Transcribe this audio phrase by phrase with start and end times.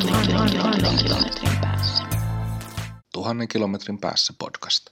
[0.00, 2.04] kilometrin päässä.
[3.12, 4.90] Tuhannen kilometrin päässä podcast.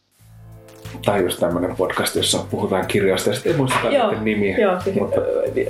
[1.05, 4.57] Tai just tämmöinen podcast, jossa puhutaan kirjoista ja sitten ei muisteta niiden nimiä.
[4.59, 5.21] Joo, siis, mutta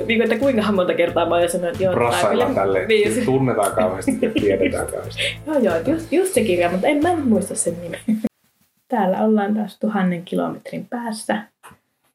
[0.07, 3.25] niin, että kuinka monta kertaa mä olen sanonut, että joo, brassaillaan kyllä- tälle, Niin, siis-
[3.25, 5.23] tunnetaan kauheasti ja tiedetään kauheasti.
[5.47, 8.01] Joo, joo, just, just se kirja, mutta en mä nyt muista sen nimeä.
[8.89, 11.43] Täällä ollaan taas tuhannen kilometrin päässä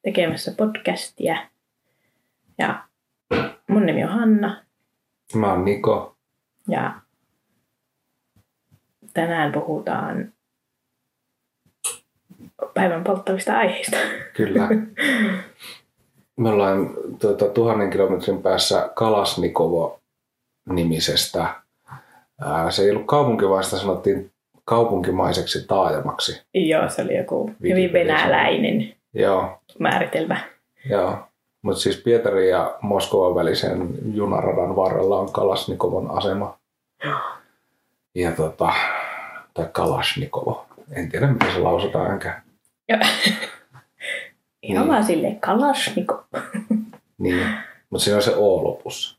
[0.02, 1.38] tekemässä podcastia.
[2.58, 2.84] Ja
[3.70, 4.64] mun nimi on Hanna
[5.36, 6.16] Mä oon Niko.
[6.68, 6.94] ja
[9.14, 10.34] tänään puhutaan
[12.74, 13.98] päivän polttavista aiheista.
[14.34, 14.68] Kyllä.
[16.38, 16.90] Me ollaan
[17.22, 21.46] tuota, tuhannen kilometrin päässä Kalasnikovo-nimisestä.
[22.42, 24.32] Ää, se ei ollut kaupunki, vaan sitä sanottiin
[24.66, 26.42] kaupunkimaiseksi taajamaksi.
[26.54, 30.38] Joo, se oli joku hyvin venäläinen Joo, määritelmä.
[30.90, 31.18] joo.
[31.62, 36.58] Mutta siis Pietarin ja Moskovan välisen junaradan varrella on Kalasnikovon asema.
[38.16, 38.74] Ja tota,
[39.54, 40.66] tai Kalasnikovo.
[40.92, 42.42] En tiedä, miten se lausutaan enkä.
[44.64, 44.88] Ihan Niin.
[44.88, 46.26] vaan silleen kalasniko.
[47.18, 47.48] Niin.
[47.90, 49.18] Mutta siinä on se O lopussa.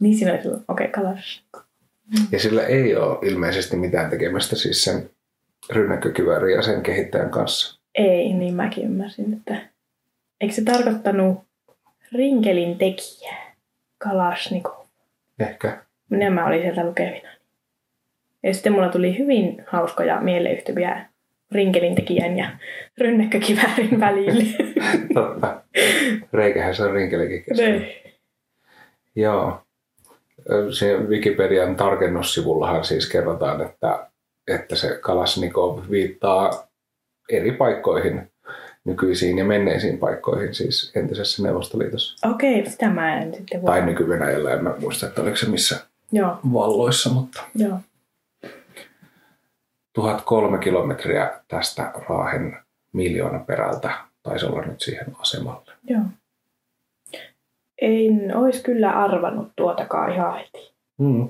[0.00, 1.60] Niin siinä oli silloin, okei, okay, kalasniko.
[2.32, 5.10] Ja sillä ei ole ilmeisesti mitään tekemistä siis sen
[5.70, 7.80] rynnäkkökiväärin ja sen kehittäjän kanssa.
[7.94, 9.56] Ei, niin mäkin ymmärsin, että
[10.40, 11.44] eikö se tarkoittanut
[12.12, 13.52] rinkelin tekijää?
[13.98, 14.86] Kalasniko.
[15.38, 15.82] Ehkä.
[16.10, 17.28] Minä mä olin sieltä lukevina.
[18.42, 21.06] Ja sitten mulla tuli hyvin hauskoja mieleyhtyviä
[21.52, 22.50] rinkelin tekijän ja
[22.98, 24.44] rynnäkkökiväärin välille.
[25.14, 25.62] Totta.
[26.32, 27.44] Reikähän se on rinkelikin.
[27.56, 28.02] Ne.
[29.16, 29.60] Joo.
[30.78, 34.06] Siinä Wikipedian tarkennussivullahan siis kerrotaan, että,
[34.48, 36.68] että se Kalasnikov viittaa
[37.30, 38.32] eri paikkoihin,
[38.84, 42.28] nykyisiin ja menneisiin paikkoihin, siis entisessä Neuvostoliitossa.
[42.30, 43.70] Okei, sitä mä en sitten voi.
[43.70, 45.76] Tai nyky-Venäjällä, en mä muista, että oliko se missä
[46.12, 47.78] Joo, valloissa, mutta joo.
[49.92, 52.56] 1003 kilometriä tästä Raahen
[52.92, 53.90] miljoona perältä
[54.22, 55.72] taisi olla nyt siihen asemalle.
[55.84, 56.02] Joo.
[57.82, 60.72] En olisi kyllä arvannut tuotakaan ihan heti.
[60.98, 61.28] Mm.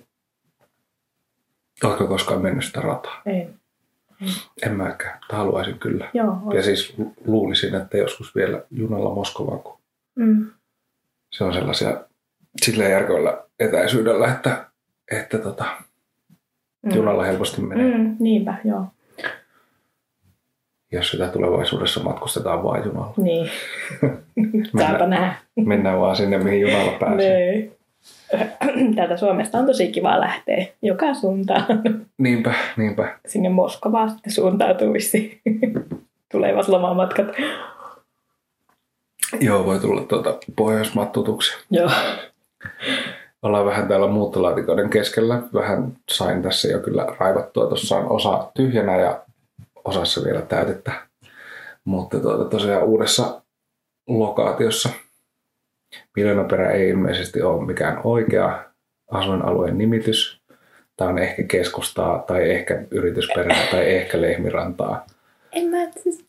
[1.84, 3.22] Oletko koskaan mennyt sitä rataa?
[3.26, 3.54] En.
[4.66, 6.10] En mäkään, mutta haluaisin kyllä.
[6.14, 9.78] Joo, Ja siis lu- luulisin, että joskus vielä junalla Moskovaan, kun
[10.16, 10.50] Mm.
[11.32, 12.04] se on sellaisia
[12.62, 14.66] sillä järkevällä etäisyydellä, että,
[15.10, 15.64] että tota,
[16.82, 16.94] Mm.
[16.94, 17.98] junalla helposti menee.
[17.98, 18.84] Mm, niinpä, joo.
[20.92, 23.14] Jos sitä tulevaisuudessa matkustetaan vain junalla.
[23.16, 23.50] Niin.
[24.80, 25.34] Saapa nähdä.
[25.56, 27.38] Mennään vaan sinne, mihin junalla pääsee.
[27.38, 27.70] Nee.
[28.96, 31.66] Täältä Suomesta on tosi kiva lähteä joka suuntaan.
[32.18, 33.18] Niinpä, niinpä.
[33.28, 35.40] Sinne Moskovaan sitten suuntautuu vissiin
[36.32, 37.26] tulevat lomamatkat.
[39.40, 41.52] Joo, voi tulla tuota pohjoismattutuksi.
[41.70, 41.90] Joo.
[43.42, 45.42] Ollaan vähän täällä muuttolaatikoiden keskellä.
[45.54, 47.66] Vähän sain tässä jo kyllä raivattua.
[47.66, 49.22] Tuossa on osa tyhjänä ja
[49.84, 50.92] osassa vielä täytettä.
[51.84, 53.42] Mutta tuota, tosiaan uudessa
[54.08, 54.88] lokaatiossa
[56.16, 58.64] Miljoonaperä ei ilmeisesti ole mikään oikea
[59.10, 60.42] asuinalueen nimitys.
[60.96, 65.06] Tämä on ehkä keskustaa tai ehkä yritysperää tai ehkä lehmirantaa.
[65.52, 66.24] En mä, siis,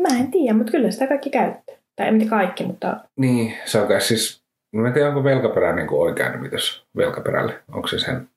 [0.00, 1.76] mä en tiedä, mutta kyllä sitä kaikki käyttää.
[1.96, 4.42] Tai tiedä kaikki, mutta Niin, se on kai siis,
[4.72, 7.54] no en tiedä onko velkaperä niin kuin oikea nimitys velkaperälle.
[7.74, 8.28] Onko se sen?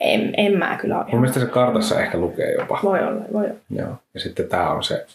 [0.00, 1.20] en, en mä kyllä ole Mun ihan.
[1.20, 2.78] mielestä se kartassa ehkä lukee jopa.
[2.82, 3.54] Voi olla, voi olla.
[3.70, 3.96] Joo.
[4.14, 5.06] Ja sitten tämä on se,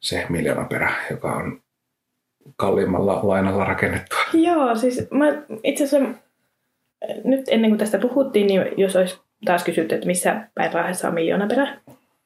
[0.00, 1.60] se miljoonaperä, joka on
[2.56, 4.18] kalliimmalla lainalla rakennettua.
[4.32, 5.26] Joo, siis mä
[5.62, 6.08] itse asiassa
[7.24, 11.14] nyt ennen kuin tästä puhuttiin, niin jos olisi taas kysytty, että missä päin Raahessa on
[11.14, 11.78] miljoonaperä,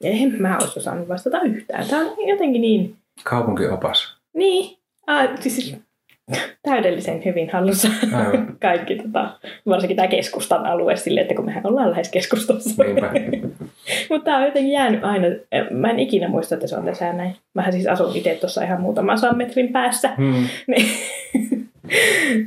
[0.05, 1.89] en mä olisi osannut vastata yhtään.
[1.89, 4.17] Tämä on jotenkin niin, Kaupunkiopas.
[4.35, 5.77] niin, ah, siis
[6.63, 8.57] täydellisen hyvin hallussa Aivan.
[8.63, 12.85] kaikki, tota, varsinkin tämä keskustan alue silleen, että kun mehän ollaan lähes keskustassa.
[14.11, 15.27] Mutta tämä on jotenkin jäänyt aina,
[15.71, 17.37] mä en ikinä muista, että se on tässä näin.
[17.55, 20.09] Mähän siis asun itse tuossa ihan muutaman sadan metrin päässä.
[20.17, 20.45] Hmm.
[20.67, 20.89] Niin.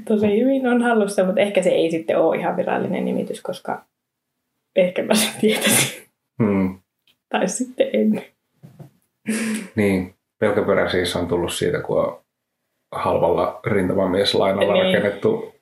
[0.05, 3.85] Tosi hyvin on hallussa, mutta ehkä se ei sitten ole ihan virallinen nimitys, koska
[4.75, 6.03] ehkä mä sen tietäisin.
[6.43, 6.79] Hmm.
[7.29, 8.21] Tai sitten en.
[9.75, 12.24] Niin, velkaperä siis on tullut siitä, kun on
[12.95, 14.85] halvalla rintamamieslainalla Niin.
[14.95, 15.55] rakennettu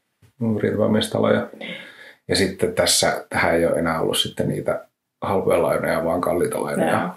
[0.62, 1.48] rintamamiestaloja.
[2.28, 4.86] Ja sitten tässä, tähän ei ole enää ollut sitten niitä
[5.22, 6.92] halpoja lainoja, vaan kalliita lainoja.
[7.02, 7.10] Joo.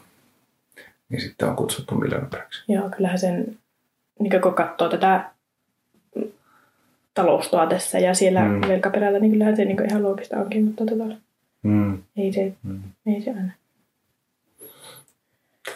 [1.08, 2.72] Niin sitten on kutsuttu miljoonaperäksi.
[2.72, 3.58] Joo, kyllähän sen,
[4.18, 5.30] niin kun katsoo tätä
[7.14, 8.48] taloustoa tässä ja siellä Mm.
[8.54, 8.68] mm.
[8.68, 11.04] velkaperällä, niin kyllähän se niin ihan loogista onkin, mutta tota,
[11.62, 12.02] Hmm.
[12.16, 12.80] ei, se, Hmm.
[13.06, 13.50] ei se aina.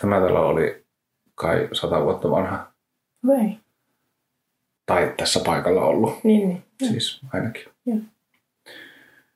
[0.00, 0.84] Tämä talo oli
[1.34, 2.66] kai sata vuotta vanha.
[3.26, 3.50] Voi,
[4.90, 6.24] Tai tässä paikalla ollut.
[6.24, 6.62] niin, niin.
[6.92, 7.62] Siis ainakin.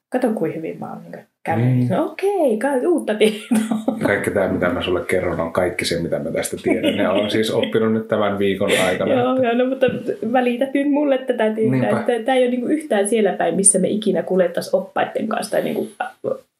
[0.09, 1.67] kato kuin hyvin mä oon niin käynyt.
[1.67, 1.89] Niin.
[1.89, 3.99] No okei, okay, uutta tietoa.
[4.06, 6.97] Kaikki tämä, mitä mä sulle kerron, on kaikki se, mitä mä tästä tiedän.
[6.97, 9.12] Ne on siis oppinut nyt tämän viikon aikana.
[9.12, 9.87] Joo, joo, no, mutta
[10.33, 13.89] välität nyt mulle tätä tietää, että tämä ei ole niinku yhtään siellä päin, missä me
[13.89, 15.89] ikinä kuljettaisiin oppaiden kanssa tai niinku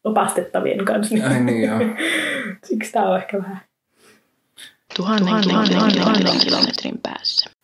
[0.03, 1.15] opastettavien kanssa.
[1.29, 1.79] Ai niin, joo.
[2.63, 3.59] Siksi tämä on ehkä vähän.
[4.97, 7.54] Tuhannen, tuhannen, tuhannen, tuhannen kilometrin päässä.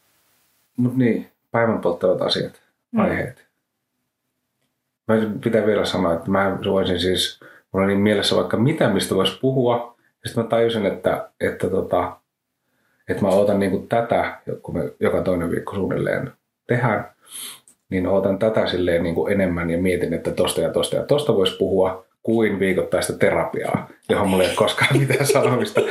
[0.82, 2.62] Mutta niin, päivän polttavat asiat,
[2.92, 3.00] Mm.
[3.00, 3.46] aiheet.
[5.08, 7.40] Mä pitää vielä sanoa, että mä voisin siis,
[7.72, 9.96] mulla oli niin mielessä vaikka mitä, mistä voisi puhua.
[10.24, 12.18] Ja sitten mä tajusin, että, että, tota,
[13.10, 16.32] että mä ootan niinku tätä, kun me joka toinen viikko suunnilleen
[16.68, 17.12] tehdään,
[17.90, 21.58] niin ootan tätä silleen niinku enemmän ja mietin, että tosta ja tosta ja tosta voisi
[21.58, 25.82] puhua kuin viikoittaista terapiaa, johon mulla ei ole koskaan mitään sanomista.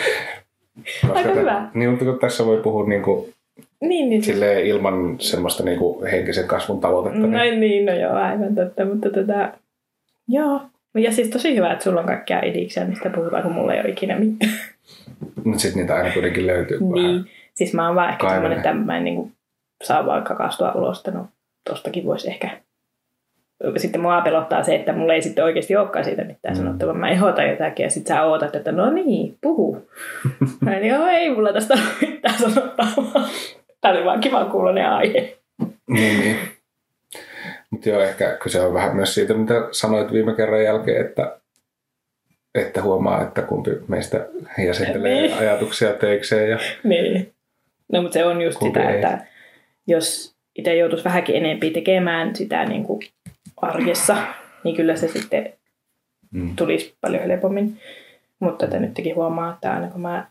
[1.15, 1.71] Aika hyvä.
[1.75, 3.31] Niin, mutta kun tässä voi puhua niinku
[3.81, 4.23] Niin, niin.
[4.23, 7.19] silleen ilman semmoista niinku henkisen kasvun tavoitetta.
[7.27, 9.53] No Niin, niin, no joo, aivan totta, mutta tota,
[10.29, 10.61] joo.
[10.95, 13.89] Ja siis tosi hyvä, että sulla on kaikkia idiksiä, mistä puhutaan, kun mulla ei ole
[13.89, 14.53] ikinä mitään.
[15.45, 16.79] mutta sitten niitä aina kuitenkin löytyy.
[16.79, 17.25] kun vähän- Niin.
[17.55, 19.31] Siis mä oon vaan ehkä semmoinen, että mä en niinku
[19.85, 21.27] saa vaan kakastua ulos, että no
[21.71, 22.51] tostakin voisi ehkä.
[23.77, 26.59] Sitten mua pelottaa se, että mulla ei sitten oikeasti olekaan siitä mitään Mm.
[26.63, 26.95] sanottavaa.
[26.95, 29.89] Mä ehdotan jotakin ja sitten sä ootat, että no niin, puhu.
[30.61, 33.29] Mä en, joo, ei mulla tästä ole mitään sanottavaa.
[33.81, 35.37] Tämä oli vaan kiva kuulonen aihe.
[35.91, 36.37] Niin, niin.
[37.71, 41.37] Mutta joo, ehkä kyse on vähän myös siitä, mitä sanoit viime kerran jälkeen, että,
[42.55, 44.27] että huomaa, että kumpi meistä
[44.67, 45.35] jäsentelee Niin.
[45.39, 46.51] ajatuksia töikseen.
[46.51, 47.33] Ja, Niin.
[47.93, 48.95] No mutta se on just Kumpi sitä, ei.
[48.95, 49.19] että
[49.87, 53.01] jos itse joutuisi vähänkin enempi tekemään sitä niin kuin
[53.63, 54.17] arjessa,
[54.65, 55.53] niin kyllä se sitten
[56.31, 57.81] mm, tulisi paljon helpommin.
[58.41, 60.27] Mutta tätä nytkin huomaa, että aina kun mä...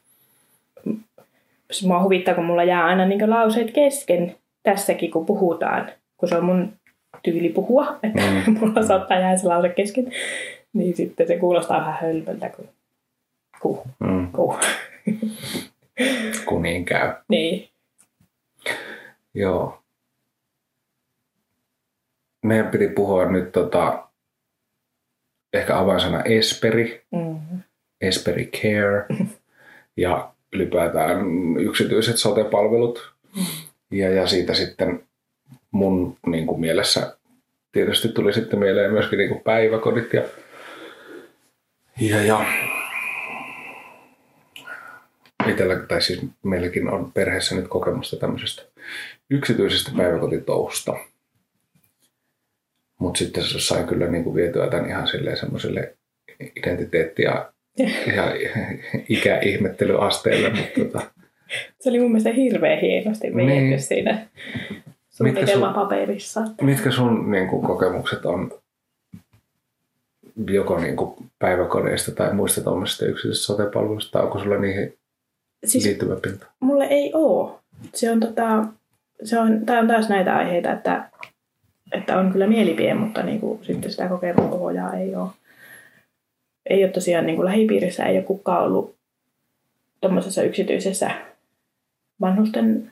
[1.85, 5.91] Mua huvittaa, kun mulla jää aina niin lauseet kesken tässäkin, kun puhutaan.
[6.17, 6.73] Kun se on mun
[7.23, 8.53] tyyli puhua, että Mm.
[8.59, 10.11] mulla saattaa jäädä se lause kesken.
[10.73, 12.69] Niin sitten se kuulostaa vähän hölmöltä, kun...
[13.61, 14.55] Kun, mm, kun.
[16.45, 17.13] kun niin käy.
[17.27, 17.69] niin.
[19.33, 19.79] Joo.
[22.45, 24.07] Meidän piti puhua nyt tota,
[25.53, 27.59] ehkä avainsana Esperi, Mm.
[28.01, 29.05] Esperi Care
[29.97, 31.25] ja ylipäätään
[31.59, 33.13] yksityiset sote-palvelut.
[33.91, 35.03] Ja, ja siitä sitten
[35.71, 37.17] mun niin kuin mielessä
[37.71, 40.23] tietysti tuli sitten mieleen myöskin niin kuin päiväkodit ja,
[41.99, 42.45] ja, ja
[45.47, 48.61] itellä, tai siis meilläkin on perheessä nyt kokemusta tämmöisestä
[49.29, 50.95] yksityisestä päiväkotitouhusta.
[52.99, 55.93] Mutta sitten se sai kyllä niin kuin vietyä tämän ihan silleen semmoiselle
[56.43, 57.51] identiteetti- ja,
[58.15, 58.33] ja
[59.09, 61.11] ikäihmettelyasteelle, mutta tota,
[61.79, 63.47] Se oli mun mielestä hirveän hienosti Niin.
[63.69, 64.27] viety siinä
[65.09, 66.41] suunnitelmapaperissa.
[66.61, 68.51] mitkä sun niin kuin, kokemukset on
[70.47, 74.97] joko niin kuin, päiväkodeista tai muista tuommoisista yksityisistä sote-palveluista, tai onko sulla niihin
[75.65, 76.45] Siis liittyvä pinta?
[76.59, 77.59] mulle ei oo.
[77.95, 78.65] Se on, tota,
[79.23, 81.09] se on, tää on taas näitä aiheita, että,
[81.91, 85.29] että on kyllä mielipide, mutta niinku, sitten sitä kokemuspohjaa ei ole.
[86.69, 88.95] Ei ole tosiaan niinku lähipiirissä, ei ole kukaan ollut
[90.01, 91.11] tuommoisessa yksityisessä
[92.21, 92.91] vanhusten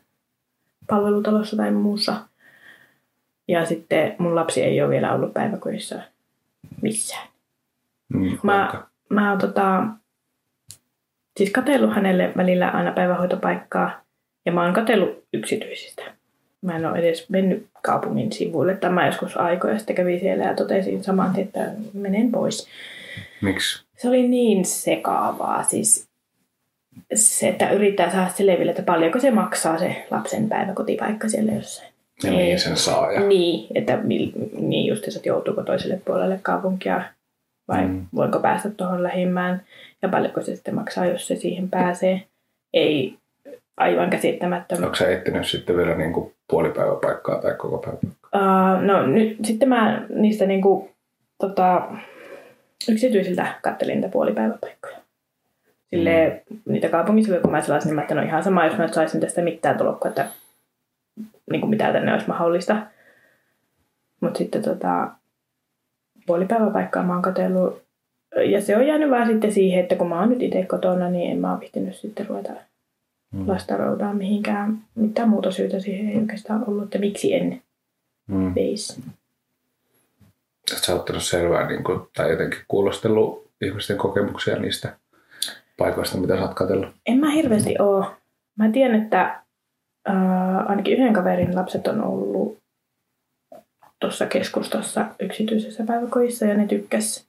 [0.88, 2.15] palvelutalossa tai muussa.
[3.47, 6.01] Ja sitten mun lapsi ei ole vielä ollut päiväkodissa
[6.81, 7.27] missään.
[8.13, 9.87] Mm, Mä, mä oon tota,
[11.37, 14.01] siis katsellut hänelle välillä aina päivähoitopaikkaa
[14.45, 16.17] ja mä oon katsellut yksityisistä.
[16.61, 18.76] Mä en ole edes mennyt kaupungin sivuille.
[18.76, 22.68] Tämä joskus aikoja sitten kävi siellä ja totesin saman että menen pois.
[23.42, 23.85] Miksi?
[23.97, 25.64] Se oli niin sekaavaa.
[25.64, 26.07] Siis
[27.14, 31.94] se, että yrittää saada selville, että paljonko se maksaa se lapsen päiväkotipaikka siellä jossain.
[32.23, 32.37] Ja Ei.
[32.37, 33.11] mihin sen saa.
[33.11, 33.19] Ja...
[33.19, 33.99] Niin, että
[34.59, 37.02] niin just, että joutuuko toiselle puolelle kaupunkia
[37.68, 37.92] vai Mm.
[37.92, 38.06] mm.
[38.16, 39.61] voinko päästä tuohon lähimmään
[40.02, 42.23] ja paljonko se sitten maksaa, jos se siihen pääsee.
[42.73, 43.18] Ei
[43.78, 44.83] aivan käsittämättömän.
[44.83, 48.75] Onko sä etsinyt sitten vielä niin kuin puolipäiväpaikkaa tai koko päiväpaikkaa?
[48.75, 50.89] Uh, no nyt sitten mä niistä niinku,
[51.37, 51.81] tota,
[52.89, 54.97] yksityisiltä kattelin niitä puolipäiväpaikkoja.
[55.89, 59.21] Silleen niitä kaupungisilla, kun mä sellaisin, niin mä, että no ihan sama, jos mä saisin
[59.21, 60.27] tästä mitään tulokkoa, että
[61.51, 62.77] niin kuin mitä tänne olisi mahdollista.
[64.21, 65.11] Mutta sitten tota,
[66.25, 67.81] puolipäiväpaikkaa mä oon katsellut.
[68.45, 71.31] Ja se on jäänyt vaan sitten siihen, että kun mä oon nyt itse kotona, niin
[71.31, 71.61] en mä oon
[71.92, 72.54] sitten ruveta
[73.34, 73.48] Mm.
[73.48, 73.74] lasta
[74.14, 74.78] mihinkään.
[74.96, 77.62] Mitään muuta syytä siihen ei oikeastaan ollut, että miksi en
[78.28, 78.56] Mm.
[78.56, 79.04] veisi.
[80.72, 84.98] Oletko sä ottanut selvää niin kuin, tai jotenkin kuulostellut ihmisten kokemuksia niistä
[85.78, 86.90] paikoista, mitä sä oot katsellut?
[87.06, 88.06] En mä hirveästi oo.
[88.57, 89.44] Mä tiedän, että
[90.10, 92.57] äh, ainakin yhden kaverin lapset on ollut
[94.00, 97.28] tuossa keskustassa yksityisessä päiväkodissa ja ne tykkäs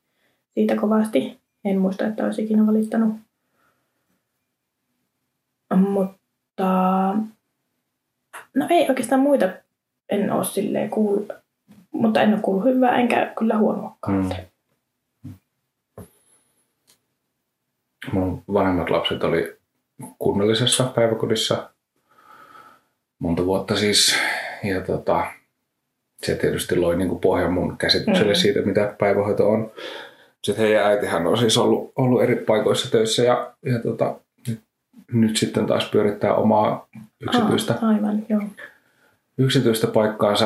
[0.55, 1.39] siitä kovasti.
[1.65, 3.15] En muista, että olisi ikinä valittanut.
[5.77, 6.65] Mutta
[8.55, 9.49] no ei oikeastaan muita
[10.09, 11.33] en ole silleen kuullut.
[11.93, 14.35] Mutta en ole kuullut hyvää, enkä kyllä huonoakaan.
[15.25, 15.35] Mm.
[18.13, 19.57] Mun vanhemmat lapset oli
[20.19, 21.71] kunnallisessa päiväkodissa
[23.19, 24.19] monta vuotta siis.
[24.65, 25.27] Ja tota,
[26.23, 28.37] se tietysti loi niin kuin pohjan mun käsitykselle Mm.
[28.39, 29.73] siitä, mitä päivähoito on.
[30.45, 34.21] Sitten heidän äitihän on siis ollut, ollut eri paikoissa töissä ja, ja tota,
[35.13, 36.89] nyt, sitten taas pyörittää omaa
[37.21, 38.43] yksityistä, Aa, aivan, joo.
[39.39, 40.45] yksityistä paikkaansa.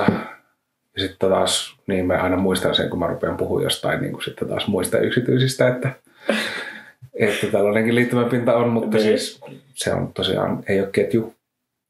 [0.97, 4.25] Ja sitten taas, niin mä aina muistan sen, kun mä rupean puhumaan jostain, niin kuin
[4.25, 5.93] sitten taas muista yksityisistä, että,
[7.15, 9.03] että tällainenkin liittymäpinta on, mutta Niin.
[9.03, 9.41] siis
[9.75, 11.35] se on tosiaan, ei ole ketju,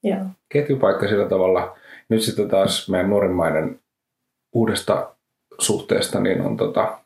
[0.03, 0.27] joo.
[0.49, 1.77] ketjupaikka sillä tavalla.
[2.09, 3.81] Nyt sitten taas meidän nuorimmainen
[4.53, 5.15] uudesta
[5.59, 6.99] suhteesta niin on tota,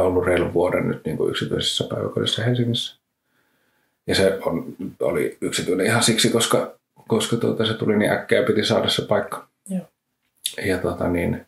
[0.00, 3.03] ollut reilun vuoden nyt niin kuin yksityisessä päiväkodissa Helsingissä.
[4.06, 6.74] Ja se on, oli yksityinen ihan siksi, koska,
[7.08, 9.48] koska tuota, se tuli niin äkkiä ja piti saada se paikka.
[9.70, 9.86] Joo.
[10.66, 11.46] Ja tota, niin,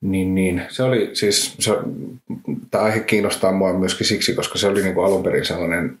[0.00, 1.70] niin, niin, se oli siis, se,
[2.70, 5.98] tämä aihe kiinnostaa mua myöskin siksi, koska se oli niin kuin alun perin sellainen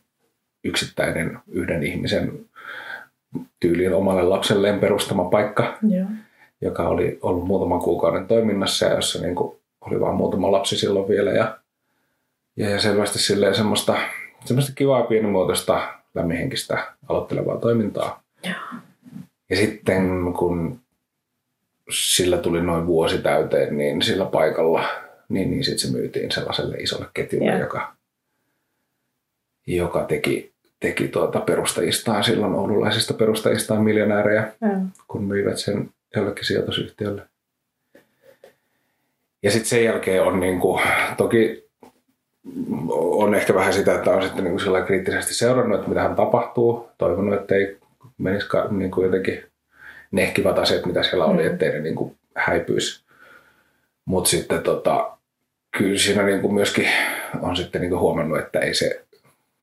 [0.64, 2.40] yksittäinen yhden ihmisen
[3.60, 6.06] tyyliin omalle lapselleen perustama paikka, joo.
[6.60, 11.08] joka oli ollut muutaman kuukauden toiminnassa ja jossa niin kuin oli vain muutama lapsi silloin
[11.08, 11.58] vielä ja,
[12.56, 13.96] ja, ja selvästi silleen semmoista,
[14.44, 18.22] semmoista kivaa pienimuotoista lämminhenkistä aloittelevaa toimintaa.
[18.44, 18.80] Joo.
[19.50, 20.80] Ja sitten kun
[21.90, 24.88] sillä tuli noin vuosi täyteen, niin sillä paikalla,
[25.28, 27.60] niin, niin sitten se myytiin sellaiselle isolle ketjulle, Joo.
[27.60, 27.94] joka,
[29.66, 34.72] joka teki, teki tuota perustajistaan, silloin oululaisista perustajistaan miljonäärejä joo.
[35.08, 37.22] kun myivät sen jollekin sijoitusyhtiölle.
[39.42, 40.82] Ja sitten sen jälkeen on niin kuin,
[41.16, 41.63] toki
[42.90, 46.88] on ehkä vähän sitä, että on sitten niin kuin kriittisesti seurannut, että mitä tapahtuu.
[46.98, 47.78] Toivonut, että ei
[48.18, 49.44] menisi niin kuin jotenkin
[50.10, 51.50] nehkivät asiat, mitä siellä oli, Mm.
[51.52, 53.04] ettei ne niin kuin häipyisi.
[54.04, 55.16] Mutta sitten tota,
[55.78, 56.88] kyllä siinä niin kuin myöskin
[57.40, 59.04] on sitten niin kuin huomannut, että ei se,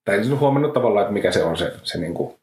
[0.05, 2.35] tai siis huomannut tavallaan, että mikä se on se, se niin kuin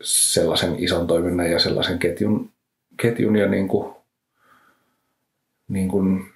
[0.00, 2.50] sellaisen ison toiminnan ja sellaisen ketjun,
[2.96, 3.94] ketjun ja niin kuin,
[5.68, 6.29] niin kuin,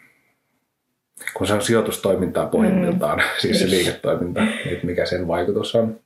[1.35, 3.25] kun se on sijoitustoimintaa pohjimmiltaan, mm.
[3.43, 6.01] siis se liiketoiminta, että mikä sen vaikutus on.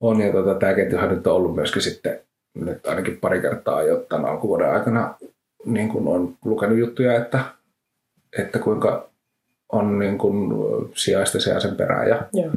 [0.00, 0.20] on.
[0.20, 2.20] Ja tota, tämä ketjuhan nyt on ollut myöskin sitten
[2.54, 5.14] nyt ainakin pari kertaa jo tämän alkuvuoden aikana
[5.64, 7.40] niin kuin on lukenut juttuja, että,
[8.38, 9.08] että kuinka
[9.72, 10.52] on niin kuin
[10.94, 12.50] sijaista siellä sen perään ja Joo.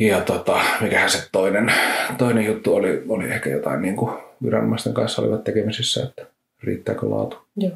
[0.00, 1.72] ja tota, mikähän se toinen,
[2.18, 4.12] toinen juttu oli, oli ehkä jotain niin kuin
[4.42, 6.26] viranomaisten kanssa olivat tekemisissä, että
[6.62, 7.38] riittääkö laatu.
[7.56, 7.72] Joo.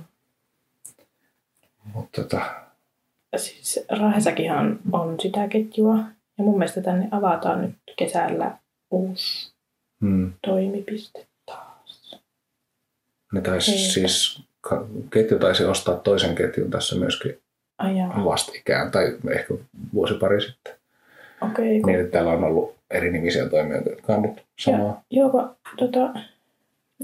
[1.95, 2.41] Mutta tota,
[3.37, 5.97] Siis Raahessakinhan on sitä ketjua.
[6.39, 8.57] Ja mun mielestä tänne avataan nyt kesällä
[8.91, 9.53] uusi
[10.01, 12.21] hmm, toimipiste taas.
[13.33, 13.79] ne taisi Ei.
[13.79, 17.39] siis, ka- ketju taisi ostaa toisen ketjun tässä myöskin
[18.25, 19.55] vastikään, tai ehkä
[19.95, 20.75] vuosi pari sitten.
[21.41, 21.81] Okei.
[21.81, 25.03] Okay, Niin, täällä on ollut eri nimisiä toimijoita, jotka on nyt samaa.
[25.11, 26.15] Joo, kun tota,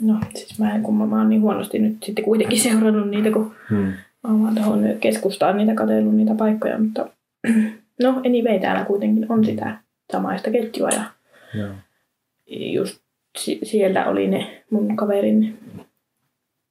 [0.00, 3.30] no siis mä en, kun mä, mä oon niin huonosti nyt sitten kuitenkin seurannut niitä,
[3.30, 3.92] kun Hmm.
[4.28, 7.06] Mä oon tuohon keskustaan niitä katsellut niitä paikkoja, mutta
[8.02, 9.78] no anyway, täällä kuitenkin on sitä
[10.12, 11.04] samaista ketjua ja
[11.54, 11.68] Joo.
[12.46, 13.00] just
[13.38, 15.58] si- siellä oli ne mun kaverin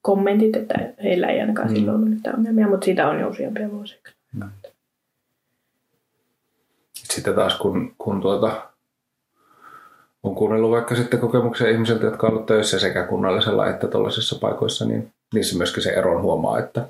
[0.02, 1.74] kommentit, että heillä ei ainakaan Mm.
[1.74, 1.76] mm.
[1.80, 3.98] silloin ollut mitään ongelmia, mutta siitä on jo useampia vuosia.
[6.94, 8.68] Sitten taas kun, kun tuota,
[10.24, 15.14] on kuunnellut vaikka sitten kokemuksia ihmisiltä, jotka ovat töissä sekä kunnallisella että tuollaisissa paikoissa, niin
[15.34, 16.86] niissä myöskin se eron huomaa, että,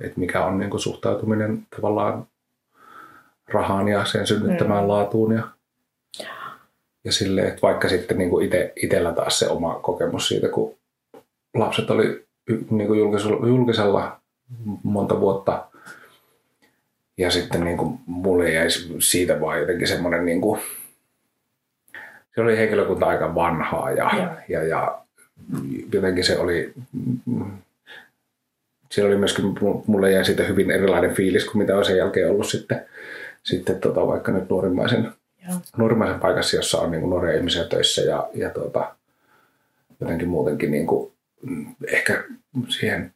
[0.00, 2.26] että mikä on niin kuin suhtautuminen tavallaan
[3.48, 4.88] rahaan ja sen synnyttämään Mm.
[4.88, 5.32] laatuun.
[5.32, 5.48] Ja,
[7.04, 10.76] ja silleen, että vaikka sitten niin kuin ite, itsellä taas se oma kokemus siitä, kun
[11.54, 12.24] lapset oli
[12.70, 14.20] niin kuin julkisella, julkisella
[14.82, 15.64] monta vuotta
[17.18, 18.66] ja sitten niin kuin mulle jäi
[18.98, 20.60] siitä vaan jotenkin semmoinen, niin kuin,
[22.34, 24.26] se oli henkilökunta aika vanhaa ja, Joo.
[24.48, 24.98] ja, ja
[25.92, 26.72] jotenkin se oli,
[28.90, 29.44] siellä oli myöskin,
[29.86, 32.86] mulle jäi siitä hyvin erilainen fiilis kuin mitä on sen jälkeen ollut sitten,
[33.42, 35.12] sitten tota, vaikka nyt nuorimmaisen,
[35.48, 35.58] Joo.
[35.76, 38.94] nuorimmaisen paikassa, jossa on niin kuin nuoria ihmisiä töissä ja, ja tota,
[40.00, 42.24] jotenkin muutenkin niin kuin, mm, ehkä
[42.68, 43.12] siihen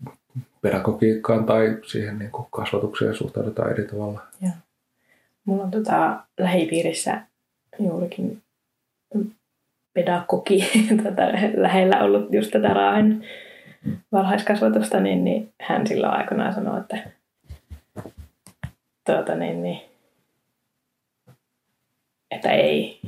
[0.62, 4.20] pedagogiikkaan tai siihen niin kuin kasvatukseen suhtaudutaan eri tavalla.
[5.44, 7.22] Mulla on tota lähipiirissä
[7.78, 8.42] juurikin
[9.94, 10.68] pedagogi
[11.02, 13.24] tätä, lähellä ollut just tätä Raahen
[14.12, 16.98] varhaiskasvatusta, niin, niin hän silloin aikanaan sanoi, että
[19.06, 19.80] tuota, niin, niin,
[22.30, 23.00] että ei,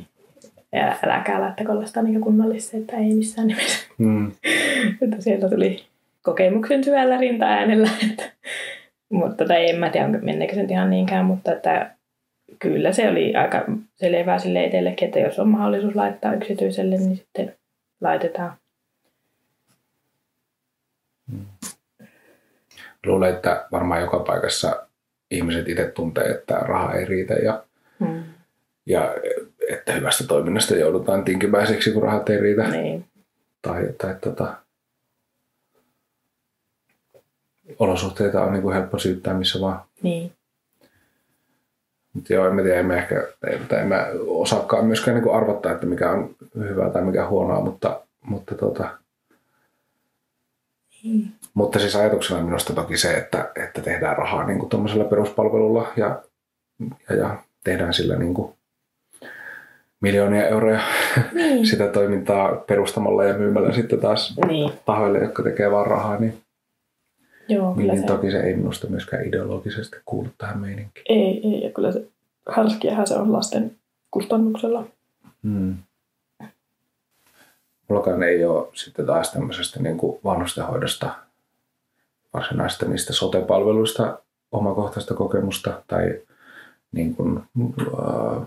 [0.73, 3.87] ja äläkää laittako lasta niin kunnallisesti, että ei missään nimessä.
[3.99, 4.33] Mm.
[5.02, 5.85] että sieltä tuli
[6.23, 7.88] kokemuksen syvällä rinta-äänellä.
[8.11, 8.23] Että,
[9.09, 11.90] mutta tai en mä tiedä, menneekö se ihan niinkään, mutta että
[12.59, 13.64] kyllä se oli aika
[13.95, 17.54] selvää sille itsellekin, että jos on mahdollisuus laittaa yksityiselle, niin sitten
[18.00, 18.52] laitetaan.
[23.06, 24.87] Luulen, että varmaan joka paikassa
[25.30, 27.62] ihmiset itse tuntee, että raha ei riitä ja,
[28.00, 28.25] Hmm.
[28.87, 29.14] ja
[29.68, 32.68] että hyvästä toiminnasta joudutaan tinkimäiseksi, kun rahat ei riitä.
[32.68, 33.04] Niin.
[33.62, 34.56] Tai, tai tota,
[37.78, 39.80] olosuhteita on niin kuin helppo syyttää missä vaan.
[40.02, 40.33] niin.
[42.14, 43.28] Mutta joo, en mä tiedä, en mä ehkä,
[43.68, 48.00] tai en mä osaakaan myöskään niin arvottaa, että mikä on hyvää tai mikä huonoa, mutta,
[48.23, 48.99] mutta, tota,
[51.06, 51.32] Niin.
[51.54, 54.70] mutta siis ajatuksena minusta toki se, että, että tehdään rahaa niin kuin
[55.10, 56.22] peruspalvelulla ja,
[57.10, 58.52] ja, ja tehdään sillä niin kuin
[60.00, 60.80] miljoonia euroja
[61.32, 61.66] Niin.
[61.70, 64.72] sitä toimintaa perustamalla ja myymällä sitten taas niin.
[64.84, 66.34] tahoille, jotka tekee vaan rahaa, niin,
[67.48, 71.04] Joo, kyllä niin se toki se ei minusta myöskään ideologisesti kuulu tähän meininkiin.
[71.08, 72.06] Ei, ei, ja kyllä se
[72.48, 73.72] härskiähän se on lasten
[74.10, 74.86] kustannuksella.
[75.42, 75.76] Hmm.
[77.88, 81.10] Mullakaan ei ole sitten taas tämmöisestä niin kuin vanhustenhoidosta
[82.34, 84.18] varsinaista niistä sote-palveluista
[84.52, 86.20] omakohtaista kokemusta tai
[86.92, 87.42] niin kuin,
[87.98, 88.42] äh,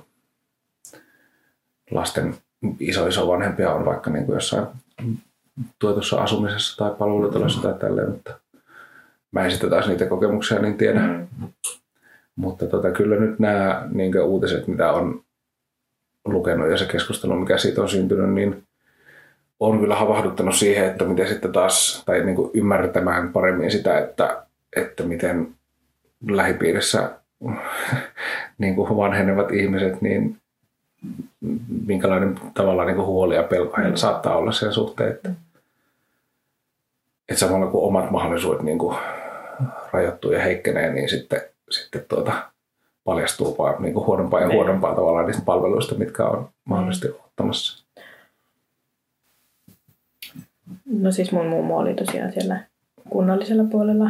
[1.91, 2.36] lasten
[2.79, 4.67] iso iso vanhempia on vaikka niin kuin jossain
[5.79, 8.34] tuetussa asumisessa tai palvelutalossa tai tälleen, mutta
[9.31, 11.00] mä en sitten taas niitä kokemuksia niin tiedä.
[11.00, 11.27] Mm.
[12.36, 15.24] Mutta tota, kyllä nyt nämä niin uutiset, mitä on
[16.25, 18.63] lukenut ja se keskustelu, mikä siitä on syntynyt, niin
[19.60, 24.43] on kyllä havahduttanut siihen, että miten sitten taas, tai niin kuin ymmärtämään paremmin sitä, että,
[24.76, 25.48] että miten
[26.30, 27.12] lähipiirissä
[28.58, 30.38] niin kuin vanhenevat ihmiset, niin
[31.86, 35.30] minkälainen tavalla niin kuin huoli ja pelko heillä saattaa olla sen suhteen, että,
[37.30, 38.98] että samalla kun omat mahdollisuudet niin kuin
[39.93, 42.34] rajoittuu ja heikkenee, niin sitten, sitten tuota,
[43.04, 44.56] paljastuu vaan niin kuin huonompaa ja Niin.
[44.56, 47.86] huonompaa tavallaan niistä palveluista, mitkä on mahdollisesti ottamassa.
[50.86, 52.60] No siis mun mummo oli tosiaan siellä
[53.10, 54.10] kunnallisella puolella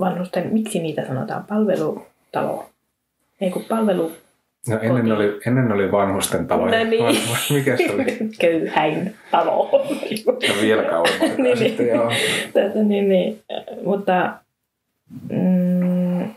[0.00, 2.70] vanhusten, miksi niitä sanotaan, palvelutalo.
[3.40, 4.12] Ei kun palvelu,
[4.68, 5.12] No ennen, Koti.
[5.12, 6.84] oli, ennen oli vanhusten taloja.
[6.84, 7.04] No niin.
[7.52, 8.04] Mikä se oli?
[8.40, 9.70] köyhäin talo.
[10.26, 11.36] On vielä kauemmin.
[11.44, 11.88] Niin, niin.
[11.88, 12.10] joo.
[12.52, 13.42] Tätä, niin, niin.
[13.84, 14.32] Mutta
[15.30, 16.34] mm,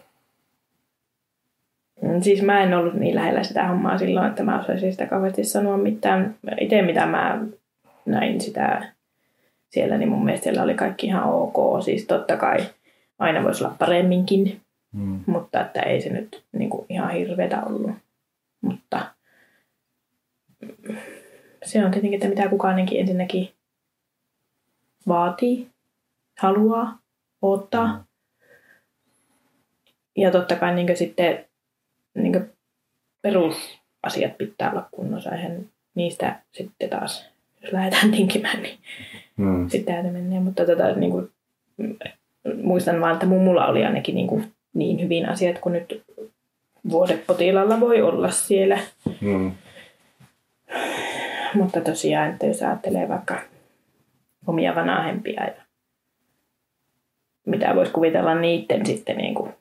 [2.22, 5.78] siis mä en ollut niin lähellä sitä hommaa silloin, että mä osaisin sitä kauheasti sanoa
[5.78, 6.36] mitään.
[6.60, 7.40] Itse mitä mä
[8.06, 8.94] näin sitä
[9.70, 11.84] siellä, niin mun mielestä siellä oli kaikki ihan ok.
[11.84, 12.58] Siis totta kai
[13.20, 14.62] aina voisi olla paremminkin,
[14.94, 15.20] Mm.
[15.26, 17.92] mutta että ei se nyt niin kuin ihan hirveätä ollut.
[18.62, 19.06] Mutta
[20.62, 20.98] mm,
[21.66, 23.54] se on tietenkin, että mitä kukaanenkin ensinnäkin
[25.08, 25.70] vaatii,
[26.40, 27.00] haluaa,
[27.42, 28.06] odottaa.
[30.18, 31.46] Ja totta kai niin sitten
[32.16, 32.52] niin
[33.22, 35.32] perusasiat pitää olla kunnossa.
[35.32, 37.30] Eihän niistä sitten taas,
[37.72, 38.78] lähdetään tinkimään, niin
[39.38, 39.70] Mm.
[39.70, 40.40] sitten se menee.
[40.40, 41.32] Mutta tota, niin kuin,
[42.64, 46.04] muistan vaan, että mummulla oli ainakin niin, kuin, niin hyvin asiat kuin nyt
[46.90, 48.80] vuodepotilaalla voi olla siellä.
[49.22, 49.52] Mm.
[51.54, 53.40] Mutta tosiaan, että jos ajattelee vaikka
[54.48, 55.54] omia vanhempia ja
[57.46, 59.54] mitä voisi kuvitella niiden sitten niin kuin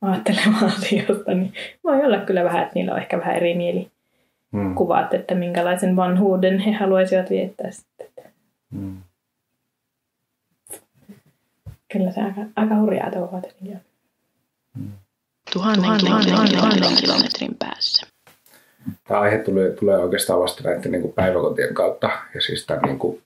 [0.00, 1.52] ajattelemaan asioista, niin
[1.84, 3.91] voi olla kyllä vähän, että niillä on ehkä vähän eri mielikuvat,
[4.52, 4.74] Mm.
[5.12, 8.06] että minkälaisen vanhuuden he haluaisivat viettää sitten.
[8.70, 8.96] Mm.
[11.92, 13.80] Kyllä se aika, aika hurjaa touhua tietenkin on.
[15.52, 18.06] Tuhannen, tuhannen, tuhannen, tuhannen kilometrin päässä.
[19.08, 22.10] Tämä aihe tulee, tulee oikeastaan vasta näiden niin kuin päiväkotien kautta.
[22.34, 23.22] Ja siis tämän, niin kuin,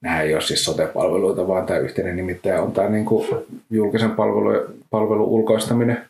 [0.00, 3.28] nämä ei ole siis sote-palveluita, vaan tämä yhteinen nimittäjä on tämä niin kuin,
[3.70, 6.08] julkisen palvelu, palvelun ulkoistaminen.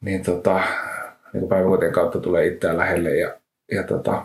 [0.00, 0.60] Niin, tota,
[1.34, 3.16] niin päiväkotien kautta tulee itseään lähelle.
[3.16, 3.34] Ja,
[3.72, 4.24] ja tota,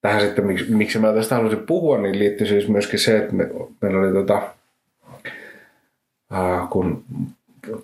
[0.00, 3.50] tähän sitten, miksi, miksi mä tästä halusin puhua, niin liittyy siis myöskin se, että me,
[3.80, 4.42] meillä oli tota,
[6.30, 7.04] ää, kun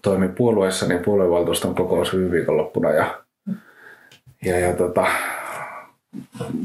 [0.02, 3.24] toimin puolueessa, niin puoluevaltuuston kokous viime viikonloppuna ja
[4.44, 5.06] ja, ja tota,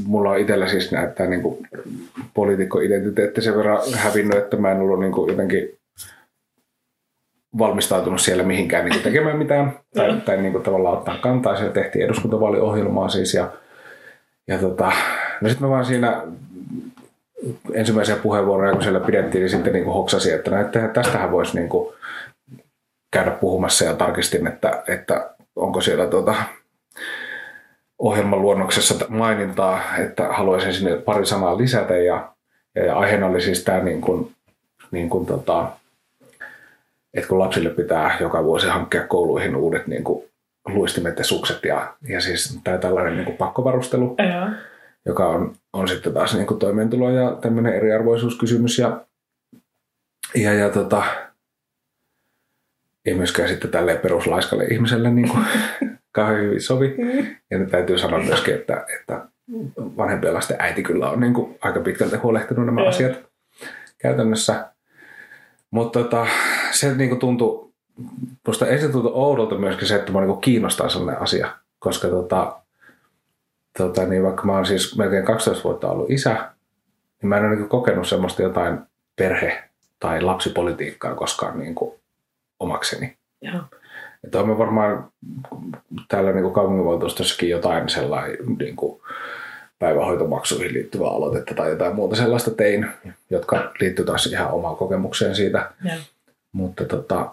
[0.06, 1.68] mulla on itsellä siis näyttää niin
[2.34, 5.78] poliitikkoidentiteetti sen verran hävinnyt, että mä en ollut niin kuin jotenkin
[7.58, 11.56] valmistautunut siellä mihinkään niin kuin tekemään mitään tai, tai niin kuin tavallaan ottaa kantaa.
[11.56, 13.52] Siellä tehtiin eduskuntavaaliohjelmaa siis ja
[14.48, 14.92] ja tota,
[15.42, 16.22] no sitten mä vaan siinä
[17.74, 21.56] ensimmäisiä puheenvuoroja, kun siellä pidettiin, niin sitten niin kuin hoksasi, että, no, että tästähän voisi
[21.56, 21.94] niin kuin
[23.12, 26.36] käydä puhumassa ja tarkistin, että, että onko siellä tuota,
[28.00, 32.32] ohjelman luonnoksessa mainintaa, että haluaisin sinne pari sanaa lisätä ja,
[32.76, 34.32] ja, ja aiheena oli siis tämä niin kuin,
[34.92, 35.68] niin kuin tota,
[37.14, 40.24] että kun lapsille pitää joka vuosi hankkia kouluihin uudet niin kuin
[40.68, 44.50] luistimet ja sukset ja, ja siis tämä tällainen niin kuin pakkovarustelu, Joo.
[45.06, 49.06] joka on, on sitten taas niin kuin toimeentulo ja tämmöinen eriarvoisuuskysymys ja,
[50.36, 51.04] ja, ja tota,
[53.06, 55.44] ei myöskään sitten tälleen peruslaiskalle ihmiselle niin kuin
[56.16, 56.96] kauhean hyvin sovi.
[57.52, 59.28] Ja nyt täytyy sanoa myöskin, että, että
[59.78, 63.12] vanhempien lasten äiti kyllä on niin kuin aika pitkälti huolehtinut nämä asiat
[63.98, 64.73] käytännössä.
[65.74, 66.28] Mutta tota,
[66.72, 67.70] se niin kuin tuntui,
[68.48, 72.60] musta ensin tuntui oudolta myöskin se, että mä niin kiinnostaa sellainen asia, koska tota,
[73.78, 76.50] tota, niin vaikka mä oon siis melkein 12 vuotta ollut isä,
[77.22, 78.80] niin mä en ole niin kokenut semmoista jotain
[79.22, 79.64] perhe-
[80.00, 81.96] tai lapsipolitiikkaa koskaan niin kuin
[82.60, 83.18] omakseni.
[83.42, 83.62] Joo.
[84.24, 85.12] Että on varmaan
[86.08, 89.02] täällä niin kaupunginvaltuustossakin jotain sellainen niin kuin
[89.84, 92.88] päivähoitomaksuihin liittyvää aloitetta tai jotain muuta sellaista tein,
[93.30, 95.72] jotka liittyy taas ihan omaan kokemukseen siitä.
[95.84, 95.96] Joo.
[96.52, 97.32] Mutta tota,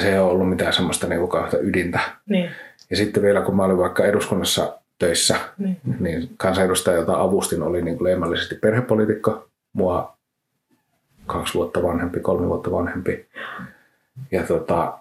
[0.00, 2.00] se ei ole ollut mitään semmoista niin kauheata ydintä.
[2.28, 2.50] Niin.
[2.90, 5.80] Ja sitten vielä kun mä olin vaikka eduskunnassa töissä, Niin.
[6.00, 9.48] niin kansanedustaja, jota avustin, oli niin kuin leimallisesti perhepolitiikko.
[9.72, 10.16] Mua
[11.26, 13.26] kaksi vuotta vanhempi, kolme vuotta vanhempi.
[14.30, 14.98] Ja tota,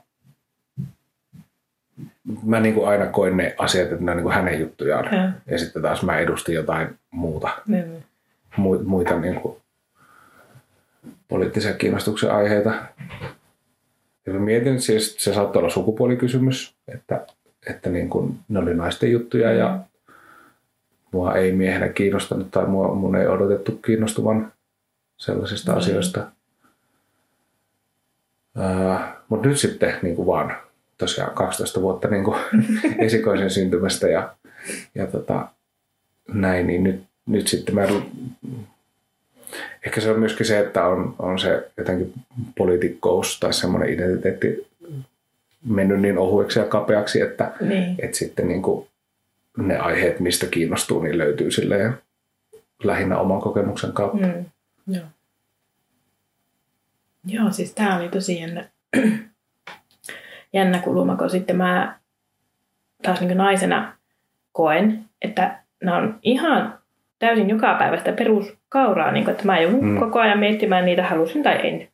[2.43, 5.15] mä niin kuin aina koin ne asiat, että ne on niin kuin hänen juttujaan.
[5.15, 5.29] Joo.
[5.47, 8.03] Ja sitten taas mä edustin jotain muuta, Niin.
[8.59, 9.57] mu- muita niin kuin
[11.27, 12.73] poliittisia kiinnostuksen aiheita.
[14.25, 17.25] Ja mä mietin, että siis se saattoi olla sukupuolikysymys, että,
[17.69, 19.79] että niin kuin ne oli naisten juttuja ja
[21.11, 24.51] mua ei miehenä kiinnostanut tai mua, mun ei odotettu kiinnostuvan
[25.17, 25.77] sellaisista Mm.
[25.77, 26.27] asioista.
[28.57, 30.55] Uh, Mutta nyt sitten niin kuin vaan
[30.97, 32.39] tosiaan 12 vuotta niin kuin
[33.05, 34.35] esikoisen syntymästä ja,
[34.95, 35.47] ja tota,
[36.33, 37.87] näin, niin nyt, nyt sitten mä
[39.85, 42.13] ehkä se on myöskin se, että on, on se jotenkin
[42.57, 44.67] poliitikkous tai semmoinen identiteetti
[45.65, 47.95] mennyt niin ohueksi ja kapeaksi, että, Niin.
[47.99, 48.87] että sitten niin kuin
[49.57, 51.93] ne aiheet, mistä kiinnostuu, niin löytyy silleen
[52.83, 54.27] lähinnä oman kokemuksen kautta.
[54.27, 54.45] Mm.
[54.87, 55.05] Joo.
[57.27, 58.69] Joo, siis tää oli tosi jännä,
[60.55, 61.95] jännä kulma, kun sitten mä
[63.03, 63.93] taas niin naisena
[64.51, 66.73] koen, että nämä on ihan
[67.19, 69.99] täysin joka päivästä peruskauraa, niin kuin, että mä joudun Mm.
[69.99, 71.87] koko ajan miettimään niitä, halusin tai en.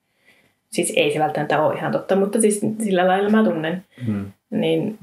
[0.69, 3.85] Siis ei se välttämättä ole ihan totta, mutta siis sillä lailla mä tunnen.
[4.07, 4.25] Mm.
[4.49, 4.99] Niin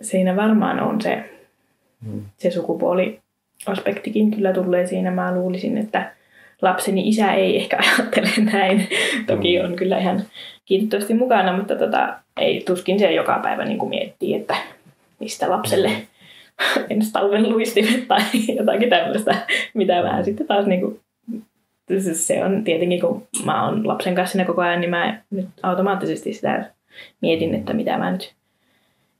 [0.00, 1.28] siinä varmaan on se,
[2.06, 2.22] Mm.
[2.36, 5.10] se sukupuoliaspektikin kyllä tulee siinä.
[5.10, 6.12] Mä luulisin, että
[6.62, 8.88] lapseni isä ei ehkä ajattele näin.
[9.26, 9.64] Toki Mm.
[9.64, 10.22] on kyllä ihan
[10.64, 14.56] kiitettävästi mukana, mutta tota, ei tuskin se joka päivä niin kuin miettii, että
[15.18, 15.90] mistä lapselle
[16.90, 18.22] ensi talven luistimet tai
[18.58, 19.36] jotakin tämmöistä,
[19.74, 21.00] mitä mä sitten taas niin kuin,
[22.12, 26.32] se on tietenkin, kun mä oon lapsen kanssa siinä koko ajan, niin mä nyt automaattisesti
[26.32, 26.70] sitä
[27.20, 28.34] mietin, että mitä mä nyt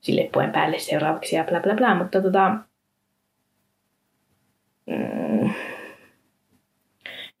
[0.01, 2.55] sille puen päälle seuraavaksi ja bla bla bla, mutta tota,
[4.85, 5.49] mm,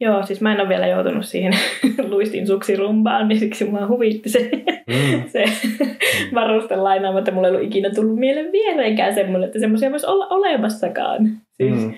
[0.03, 1.53] joo, siis mä en ole vielä joutunut siihen
[2.09, 4.49] luistin suksirumpaan, niin siksi mua huvitti se,
[4.87, 5.23] Mm.
[5.33, 5.43] se
[6.33, 11.29] varustelainaama, että mulla ei ollut ikinä tullut mieleen vieläkään semmoinen, että semmoisia voisi olla olemassakaan.
[11.51, 11.93] Siis, Mm.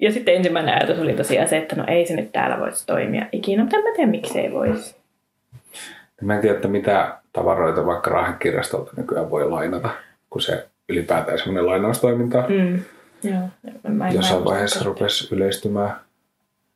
[0.00, 3.26] Ja sitten ensimmäinen ajatus oli tosiaan se, että no ei se nyt täällä voisi toimia
[3.32, 4.96] ikinä, mutta en mä tiedä miksei voisi.
[6.22, 9.88] Mä en tiedä, että mitä tavaroita vaikka Raahekirjastolta nykyään voi lainata,
[10.30, 12.80] kun se ylipäätään semmoinen lainaustoiminta Mm.
[13.22, 13.48] Joo,
[13.88, 15.90] mä en jossain vaiheessa rupesi yleistymään.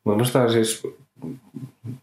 [0.05, 0.83] Mutta musta siis,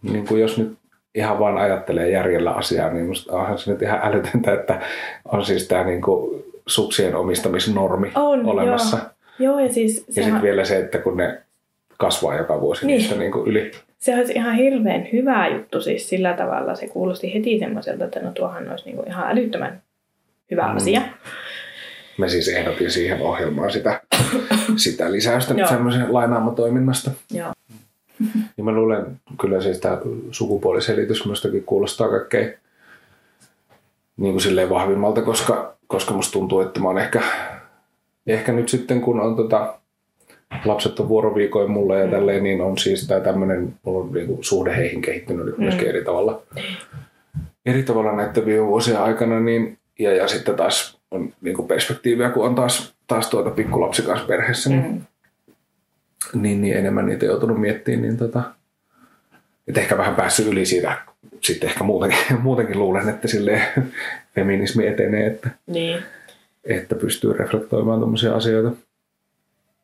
[0.01, 0.77] niin kuin jos nyt
[1.15, 4.81] ihan vaan ajattelee järjellä asiaa, niin musta onhan se nyt ihan älytöntä, että
[5.25, 8.97] on siis tämä niin kuin suksien omistamisnormi On, olemassa.
[9.39, 11.41] Joo, ja siis Ja sehän, sitten vielä se, että kun ne
[11.97, 12.97] kasvaa joka vuosi Niin.
[12.97, 13.71] niistä niin kuin yli.
[13.99, 16.75] se olisi ihan hirveän hyvä juttu siis sillä tavalla.
[16.75, 19.81] Se kuulosti heti semmoiselta, että no tuohan olisi niinku ihan älyttömän
[20.51, 20.75] hyvä Mm.
[20.75, 21.01] asia.
[22.17, 24.01] Mä siis ehdotin siihen ohjelmaan sitä,
[24.75, 25.67] sitä lisäystä Joo.
[25.67, 27.12] semmoisen lainaamotoiminnasta.
[27.33, 27.53] Joo.
[28.58, 29.97] Ja mä luulen, kyllä siis tämä
[30.32, 32.53] sukupuoliselitys minustakin kuulostaa kaikkein
[34.17, 37.21] niin kuin silleen vahvimmalta, koska, koska musta tuntuu, että mä oon ehkä,
[38.27, 39.73] ehkä nyt sitten kun on tota,
[40.65, 44.75] lapset on vuoroviikoin mulla ja tälleen, niin on siis tämä tämmöinen, mulla on niinku suhde
[44.75, 45.89] heihin kehittynyt nyt myöskin Mm.
[45.89, 46.41] eri tavalla.
[47.65, 52.45] Eri tavalla näiden viime vuosien aikana, niin, ja, ja sitten taas on niinku perspektiiviä, kun
[52.45, 55.01] on taas taas tuota pikkulapsi kanssa perheessä, niin, Mm.
[56.34, 58.41] Niin, niin enemmän niitä joutunut miettimään, niin tota,
[59.67, 60.97] et ehkä vähän päässyt yli siitä.
[61.41, 63.62] Sitten ehkä muutenkin, muutenkin luulen, että sille
[64.36, 66.03] feminismi etenee, että, Niin.
[66.63, 68.71] että pystyy reflektoimaan tuommoisia asioita.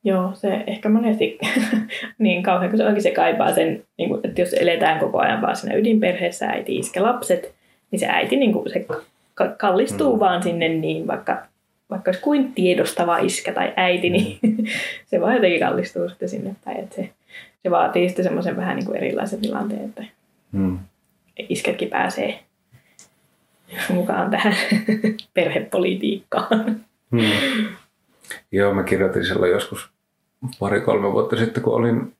[0.03, 1.37] Joo, se ehkä monesti
[2.17, 5.41] niin kauhean, kun se oikein se kaipaa sen, niin kuin, että jos eletään koko ajan
[5.41, 7.53] vaan siinä ydinperheessä, äiti, iskä, lapset,
[7.91, 8.85] niin se äiti niin kuin, se
[9.33, 10.19] ka- kallistuu mm.
[10.19, 11.45] vaan sinne niin, vaikka,
[11.89, 14.39] vaikka olisi kuin tiedostava iskä tai äiti, niin
[15.09, 16.79] se vaan jotenkin kallistuu sitten sinne päin.
[16.79, 17.09] Että se,
[17.63, 20.03] se vaatii sitten semmoisen vähän niin kuin erilaisen tilanteen, että
[20.53, 20.79] Hmm.
[21.49, 22.39] iskätkin pääsee
[23.89, 24.55] mukaan tähän
[25.33, 26.85] perhepolitiikkaan.
[27.11, 27.31] Hmm.
[28.51, 29.89] Joo, mä kirjoitin silloin joskus
[30.59, 32.13] pari-kolme vuotta sitten, kun olin,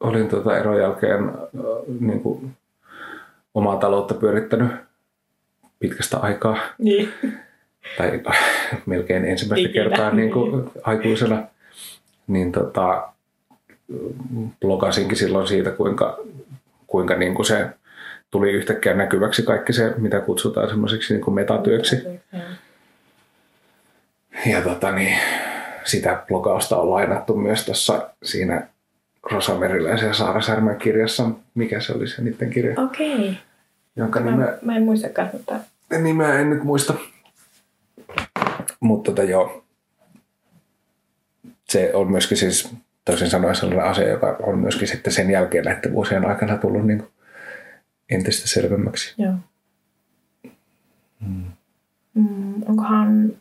[0.00, 1.32] olin tuota eron jälkeen
[2.00, 2.50] niin kuin
[3.54, 4.72] omaa taloutta pyörittänyt
[5.78, 7.12] pitkästä aikaa, Niin.
[7.96, 8.20] Tai
[8.86, 9.84] melkein ensimmäistä Ikinä.
[9.84, 11.42] kertaa niin kuin aikuisena,
[12.26, 13.08] niin tota,
[14.60, 16.18] blogasinkin silloin siitä, kuinka,
[16.86, 17.66] kuinka niin kuin se
[18.30, 21.96] tuli yhtäkkiä näkyväksi kaikki se, mitä kutsutaan semmoiseksi niin kuin metatyöksi.
[24.46, 25.18] Ja tota niin,
[25.84, 28.66] sitä blogausta on lainattu myös tuossa siinä
[29.32, 31.30] Rosa Meriläisen ja Saara Särmän kirjassa.
[31.54, 32.80] Mikä se oli se niiden kirja?
[32.82, 33.38] Okei.
[33.96, 35.54] Jonka Mä, nimeä, mä en muistakaan, mutta
[35.98, 36.94] nimeä en nyt muista.
[38.80, 39.64] Mutta tota joo.
[41.68, 45.92] Se on myöskin siis toisin sanoen sellainen asia, joka on myöskin sitten sen jälkeen näiden
[45.92, 47.10] vuosien aikana tullut niin kuin
[48.10, 49.14] entistä selvemmäksi.
[49.18, 49.34] joo.
[52.14, 53.32] Mm, onkohan,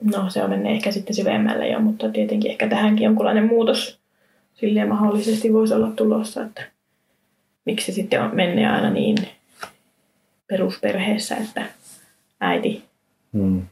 [0.00, 4.00] no se on mennyt ehkä sitten syvemmälle jo, mutta tietenkin ehkä tähänkin jonkunlainen muutos
[4.54, 6.62] silleen mahdollisesti voisi olla tulossa, että
[7.64, 9.16] miksi se sitten on mennyt aina niin
[10.46, 11.66] perusperheessä, että
[12.40, 12.84] äiti
[13.34, 13.62] Hmm.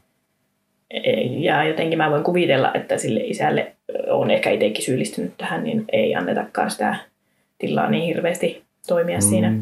[1.29, 3.75] ja jotenkin mä voin kuvitella, että sille isälle
[4.09, 6.95] on ehkä itsekin syyllistynyt tähän, niin ei annetakaan sitä
[7.57, 9.21] tilaa niin hirveästi toimia mm.
[9.21, 9.53] siinä.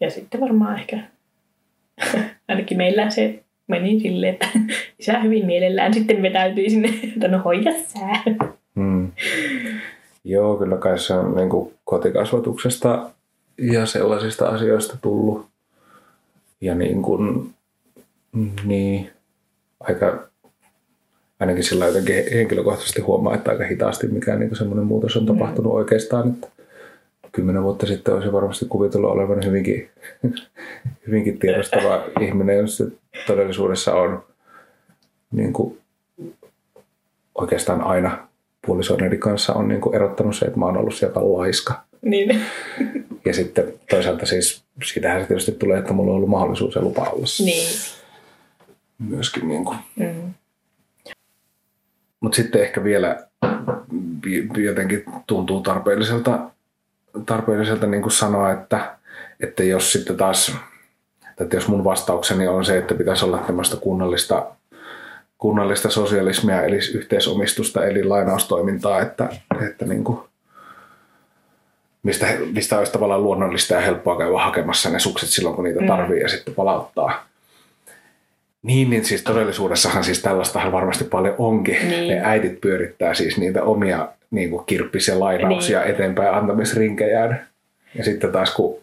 [0.00, 0.98] Ja sitten varmaan ehkä,
[2.48, 4.48] ainakin meillä se meni silleen, että
[5.00, 8.22] isä hyvin mielellään sitten vetäytyi sinne, että no hoida sää.
[8.76, 9.12] Hmm.
[10.24, 13.10] Joo, kyllä kai se on niin kuin kotikasvatuksesta
[13.58, 15.46] ja sellaisista asioista tullut.
[16.60, 17.54] Ja niin kuin,
[18.64, 19.10] niin,
[19.80, 20.28] aika,
[21.40, 25.76] ainakin sillä jotenkin henkilökohtaisesti huomaa, että aika hitaasti mikään niin semmoinen muutos on tapahtunut mm.
[25.76, 26.28] oikeastaan.
[26.28, 26.48] Että
[27.32, 29.90] kymmenen vuotta sitten olisi varmasti kuvitellut olevan hyvinkin,
[31.06, 32.84] hyvinkin tiedostava ihminen, jos se
[33.26, 34.24] todellisuudessa on
[35.32, 35.78] niin kuin,
[37.34, 38.28] oikeastaan aina
[38.66, 41.84] puolisoideni kanssa on niin kuin erottanut se, että mä oon ollut sieltä laiska.
[42.02, 42.40] Niin.
[43.24, 47.02] Ja sitten toisaalta siis siitähän se tietysti tulee, että mulla on ollut mahdollisuus ja lupa
[47.02, 47.68] olla niin.
[48.98, 49.48] Myöskin.
[49.48, 49.78] Niin kuin.
[49.96, 50.34] Mm.
[52.20, 53.26] Mutta sitten ehkä vielä
[54.24, 56.38] vi- jotenkin tuntuu tarpeelliselta,
[57.26, 58.96] tarpeelliselta niin kuin sanoa, että,
[59.40, 60.56] että jos sitten taas,
[61.40, 64.46] että jos mun vastaukseni on se, että pitäisi olla tämmöistä kunnallista,
[65.38, 69.28] kunnallista sosialismia eli yhteisomistusta eli lainaustoimintaa, että,
[69.68, 70.20] että niin kuin,
[72.02, 76.18] mistä, mistä olisi tavallaan luonnollista ja helppoa käydä hakemassa ne sukset silloin, kun niitä tarvii
[76.18, 76.22] mm.
[76.22, 77.26] ja sitten palauttaa.
[78.66, 81.88] Niin, niin siis todellisuudessahan siis tällaistahan varmasti paljon onkin.
[81.88, 82.08] Niin.
[82.08, 85.90] Ne äidit pyörittää siis niitä omia niin kuin kirppis- ja lainauksia Niin.
[85.90, 87.46] eteenpäin antamisrinkejään.
[87.94, 88.78] Ja sitten taas kun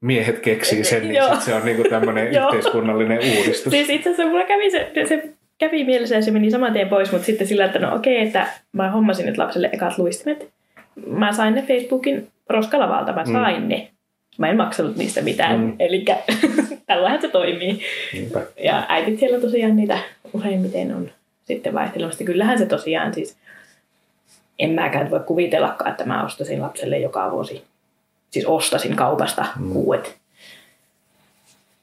[0.00, 3.70] miehet keksii sen, niin sit se on niin kuin tämmöinen yhteiskunnallinen uudistus.
[3.70, 5.28] Siis itse asiassa mulla kävi se, se
[5.58, 8.46] kävi mielessä ja se meni saman tien pois, mutta sitten sillä, että no okei, että
[8.72, 10.48] mä hommasin nyt lapselle ekat luistimet.
[11.06, 13.68] Mä sain ne Facebookin roskalavalta, mä sain mm.
[13.68, 13.88] ne.
[14.38, 15.76] Mä en maksanut niistä mitään, Mm.
[15.78, 16.04] eli
[16.86, 17.82] tällähän se toimii.
[18.12, 18.40] Niinpä.
[18.64, 19.98] Ja äitit siellä tosiaan niitä
[20.32, 21.10] useimmiten on
[21.44, 22.24] sitten vaihtelemassa.
[22.24, 23.36] Kyllähän se tosiaan siis,
[24.58, 27.64] en mäkään voi kuvitellakaan, että mä ostasin lapselle joka vuosi.
[28.30, 29.76] Siis ostasin kaupasta mm.
[29.76, 30.16] uudet.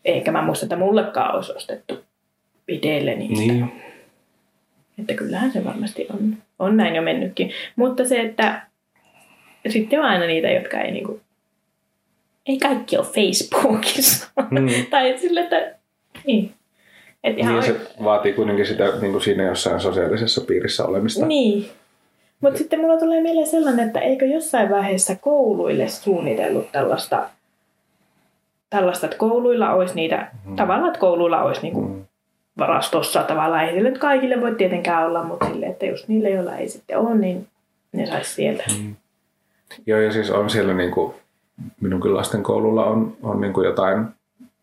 [0.05, 2.03] Eikä mä muista, että mullekaan olisi ostettu
[2.67, 3.27] itselleni.
[3.27, 3.81] Niin.
[4.99, 7.51] Että kyllähän se varmasti on, on näin jo mennytkin.
[7.75, 8.61] Mutta se, että
[9.69, 11.21] sitten on aina niitä, jotka ei niinku,
[12.47, 14.27] ei kaikki ole Facebookissa.
[14.51, 14.67] Mm.
[14.91, 15.75] tai sille, että
[16.25, 16.53] niin.
[17.23, 21.25] Et ihan Niin se vaatii kuitenkin sitä niin kuin siinä jossain sosiaalisessa piirissä olemista.
[21.25, 21.69] Niin.
[22.41, 27.29] Mutta sitten mulla tulee mieleen sellainen, että eikö jossain vaiheessa kouluille suunnitellut tällaista,
[28.69, 30.55] tällaista että kouluilla olisi niitä, mm.
[30.55, 32.05] tavallaan, että kouluilla olisi niinku Mm.
[32.57, 33.65] varastossa tavallaan.
[33.65, 36.97] Ei sille nyt kaikille voi tietenkään olla, mutta sille, että just niille, joilla ei sitten
[36.97, 37.47] ole, niin
[37.91, 38.63] ne saisi sieltä.
[38.79, 38.95] Mm.
[39.85, 41.13] Joo, ja siis on siellä niin kuin,
[41.81, 44.05] minunkin lasten koululla on, on niin kuin jotain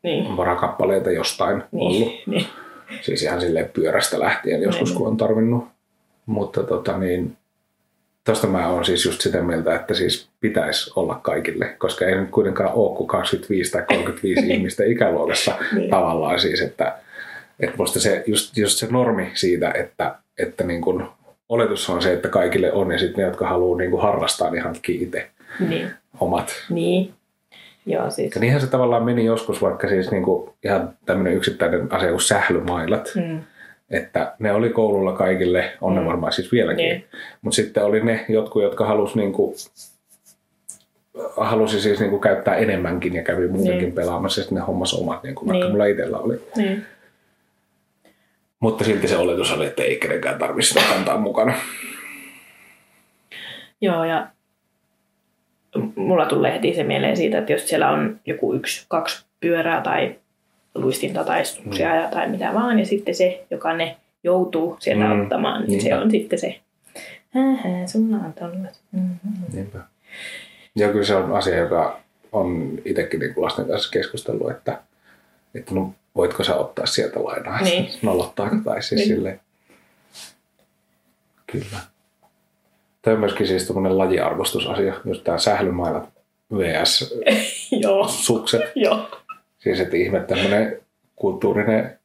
[0.03, 0.37] Niin.
[0.37, 1.99] varakappaleita jostain ollut.
[2.09, 2.23] Niin.
[2.27, 2.47] niin.
[3.01, 4.99] Siis ihan silleen pyörästä lähtien joskus, Niin.
[4.99, 5.65] kun on tarvinnut.
[6.27, 7.37] Mutta tota niin,
[8.25, 12.31] tosta mä oon siis just sitä mieltä, että siis pitäisi olla kaikille, koska ei nyt
[12.31, 15.91] kuitenkaan ole kuin 25 tai 35 ihmistä ikäluokassa Niin.
[15.91, 16.99] tavallaan siis, että,
[17.61, 21.09] että musta se, just, just se normi siitä, että, että niin kun,
[21.49, 24.63] oletus on se, että kaikille on ja sitten ne, jotka haluaa niin kun harrastaa, niin
[24.65, 25.31] hankkii itse
[25.69, 25.91] Niin.
[26.21, 27.15] Omat Niin.
[27.87, 28.35] Joo, siis.
[28.35, 33.13] ja niinhän se tavallaan meni joskus vaikka siis niinku ihan tämmöinen yksittäinen asia kuin sählymailat.
[33.15, 33.41] Mm.
[33.91, 36.07] Että ne oli koululla kaikille, on ne Mm.
[36.07, 36.85] varmaan siis vieläkin.
[36.85, 37.05] Niin.
[37.43, 39.55] Mutta sitten oli ne jotkut, jotka halusi niinku,
[41.37, 43.95] halusi siis niinku käyttää enemmänkin ja kävi muutenkin Niin.
[43.95, 45.73] pelaamassa ja sitten ne hommas omat, niin kuin vaikka Niin.
[45.73, 46.41] mulla itsellä oli.
[46.57, 46.85] Niin.
[48.61, 51.55] Mutta silti se oletus oli, että ei kenenkään tarvitse sitä kantaa mukana.
[53.81, 54.27] Joo, ja
[55.97, 60.15] mulla tulee heti se mieleen siitä, että jos siellä on joku yksi, kaksi pyörää tai
[60.75, 62.11] luistinta tai stuksia Mm.
[62.11, 65.23] tai mitä vaan, ja sitten se, joka ne joutuu sieltä Mm.
[65.23, 65.85] ottamaan, niin Niinpä.
[65.89, 66.61] se on sitten se,
[67.31, 68.81] hähä, sulla on tollat.
[68.93, 69.45] Mm-hmm.
[69.53, 69.79] Niinpä.
[70.77, 72.01] Ja kyllä se on asia, joka
[72.33, 74.79] on itsekin niin lasten kanssa keskustellut, että,
[75.55, 77.89] että no, voitko sä ottaa sieltä lainaa, Niin.
[78.03, 79.09] nolottaako tai siis Niin.
[79.17, 79.41] silleen.
[81.53, 81.79] Kyllä.
[83.03, 86.09] Tämä on myöskin siis tämmöinen lajiarvostusasia, just tämä sählymailat
[86.59, 87.15] vs.
[87.83, 88.63] Joo, sukset.
[88.75, 89.09] joo.
[89.59, 90.81] Siis että ihme tämmöinen
[91.17, 91.99] kulttuurinen,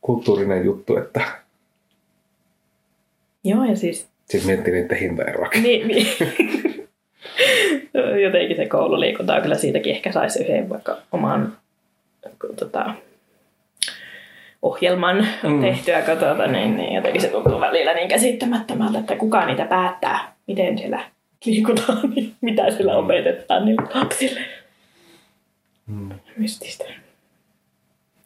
[0.00, 1.20] kulttuurinen juttu, että
[3.44, 5.62] Joo, ja siis sitten miettii niiden hintaeroakin.
[5.62, 6.06] Niin, niin.
[8.24, 11.56] Jotenkin se koululiikunta kyllä siitäkin ehkä saisi yhden vaikka oman
[12.56, 12.94] tota,
[14.62, 15.50] ohjelman Mm.
[15.50, 15.60] mm.
[15.60, 20.78] tehtyä kotota, niin, niin jotenkin se tuntuu välillä niin käsittämättömältä, että kuka niitä päättää, miten
[20.78, 21.04] siellä
[21.44, 24.40] liikutaan, niin mitä siellä opetetaan niille lapsille.
[25.86, 26.10] Mm.
[26.36, 26.84] Mystistä.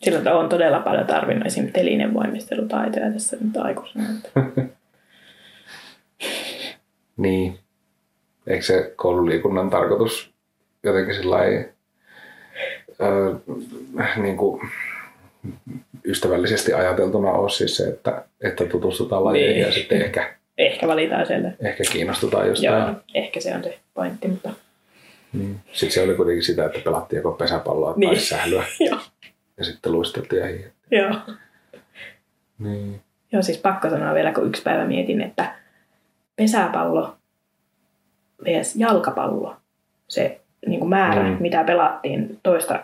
[0.03, 1.72] Sillä on todella paljon tarvinnut esim.
[1.72, 4.05] telinevoimistelutaitoja tässä nyt aikuisena.
[7.16, 7.59] Niin.
[8.46, 10.35] Eikö se koululiikunnan tarkoitus
[10.83, 11.37] jotenkin sillä
[13.01, 13.35] öö,
[14.16, 14.61] niin kuin
[16.07, 19.66] ystävällisesti ajateltuna ole siis se, että, että tutustutaan lajeihin Niin.
[19.66, 21.53] ja sitten ehkä, Ehkä valitaan sieltä.
[21.61, 22.83] ehkä kiinnostutaan jostain.
[22.83, 24.51] Joo, ehkä se on se pointti, mutta
[25.33, 25.61] Niin.
[25.72, 28.20] Sitten se oli kuitenkin sitä, että pelattiin joko pesäpalloa tai Niin.
[28.20, 28.99] sählyä joo.
[29.57, 30.99] ja sitten luisteltiin ja hiihdettiin.
[31.03, 31.14] Joo.
[32.59, 33.01] Niin.
[33.33, 35.55] Joo, siis pakko sanoa vielä, kun yksi päivä mietin, että
[36.37, 37.16] pesäpallo
[38.44, 38.77] vs.
[38.77, 39.57] jalkapallo,
[40.09, 41.37] se niin kuin määrä, mm.
[41.40, 42.81] mitä pelattiin toista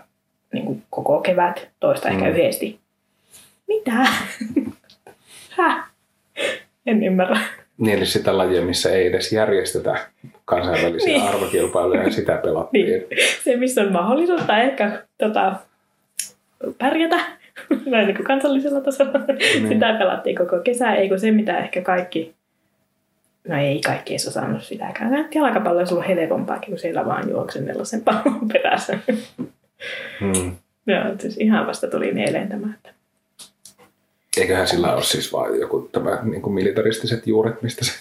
[0.52, 2.14] niin kuin koko kevät, toista mm.
[2.14, 2.78] ehkä yhdesti.
[3.68, 3.92] Mitä?
[5.56, 5.84] Häh?
[6.86, 7.38] En ymmärrä.
[7.78, 10.06] niin, eli sitä lajia, missä ei edes järjestetä
[10.44, 11.28] kansainvälisiä Niin.
[11.28, 12.86] arvokilpailuja ja sitä pelattiin.
[12.86, 13.06] Niin.
[13.44, 15.54] Se, missä on mahdollisuutta ehkä tota,
[16.78, 17.16] pärjätä
[17.86, 19.12] näin niin kuin kansallisella tasolla.
[19.28, 19.68] Niin.
[19.68, 22.34] Sitä pelattiin koko kesä, ei kun se mitä ehkä kaikki,
[23.48, 25.28] no ei kaikki edes osannut sitäkään.
[25.34, 28.98] Jalkapallo olisi ollut helpompaakin, kun siellä vaan juoksennella sen pallon perässä.
[30.20, 30.56] Hmm.
[30.86, 32.92] Joo, siis ihan vasta tuli mieleen tämä, että
[34.36, 37.92] Eiköhän sillä ole siis vaan joku tämä niin kuin militaristiset juuret, mistä se,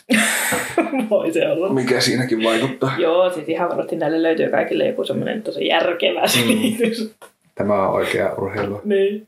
[1.10, 1.70] voi se olla.
[1.74, 2.94] mikä siinäkin vaikuttaa.
[2.98, 7.14] Joo, siis ihan varmasti näille löytyy kaikille joku semmoinen tosi järkevä selitys.
[7.56, 9.28] Tämä on oikea urheilu, Niin.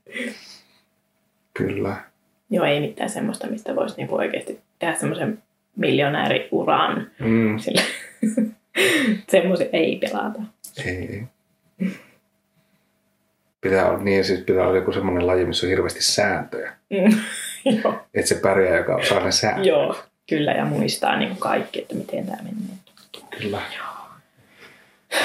[1.54, 1.96] kyllä.
[2.50, 5.44] Joo, ei mitään semmoista, mistä voisi niinku oikeasti tehdä semmoisen
[5.76, 7.08] miljonääriuran.
[7.20, 7.60] Mm.
[7.60, 7.82] Sillä
[9.32, 10.40] semmoisia ei pelata.
[10.86, 11.24] Ei.
[13.64, 16.74] Pitää olla, niin, siis pitää olla joku semmoinen laji, missä on hirveästi sääntöjä.
[16.90, 17.18] Mm.
[17.84, 18.06] Joo.
[18.14, 19.66] Että se pärjää, joka osaa ne säännöt.
[19.66, 19.96] Joo,
[20.30, 22.78] kyllä, ja muistaa niin kaikki, että miten tämä menee.
[23.40, 23.62] Kyllä.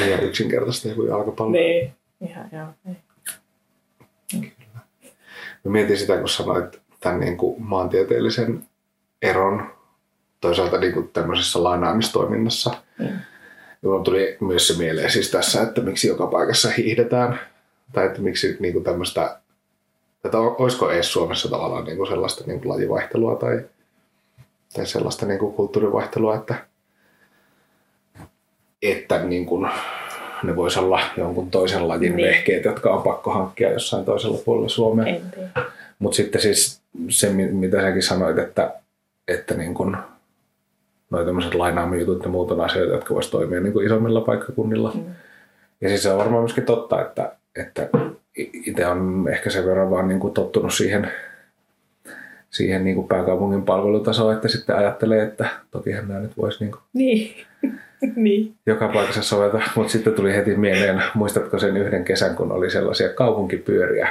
[0.01, 1.53] Ei ole yksinkertaista joku jalkapallo.
[1.53, 2.66] Niin, ihan joo.
[2.88, 4.53] Ei.
[5.64, 8.62] Mä mietin sitä, kun sanoit tämän niin kuin maantieteellisen
[9.22, 9.72] eron
[10.40, 12.70] toisaalta niin kuin tämmöisessä lainaamistoiminnassa.
[12.98, 13.09] Mm.
[13.83, 17.40] Minulla tuli myös se mieleen siis tässä, että miksi joka paikassa hiihdetään.
[17.92, 19.38] Tai että miksi niin kuin tämmöistä,
[20.24, 23.60] että olisiko edes Suomessa tavallaan niin kuin sellaista niin kuin lajivaihtelua tai,
[24.74, 26.54] tai sellaista niin kuin kulttuurivaihtelua, että,
[28.82, 29.70] että niin kuin
[30.42, 32.28] ne voisi olla jonkun toisen lajin Niin.
[32.28, 35.20] vehkeet, jotka on pakko hankkia jossain toisella puolella Suomea.
[35.98, 38.74] Mutta sitten siis se, mi- mitä säkin sanoit, että,
[39.28, 39.96] että niin kun
[41.10, 44.92] noi tämmöiset lainaamijutut ja muut on asioita, jotka voisi toimia niin kuin isommilla paikkakunnilla.
[44.94, 45.04] Mm.
[45.80, 47.88] Ja siis se on varmaan myöskin totta, että, että
[48.52, 51.11] itse on ehkä sen verran vaan niin kuin tottunut siihen,
[52.50, 56.83] siihen niin kuin pääkaupungin palvelutasoon, että sitten ajattelee, että tokihan nämä nyt voisi niin kuin
[56.94, 57.35] Niin.
[58.17, 58.54] niin.
[58.67, 59.61] joka paikassa soveta.
[59.75, 64.09] Mutta sitten tuli heti mieleen, muistatko sen yhden kesän, kun oli sellaisia kaupunkipyöriä,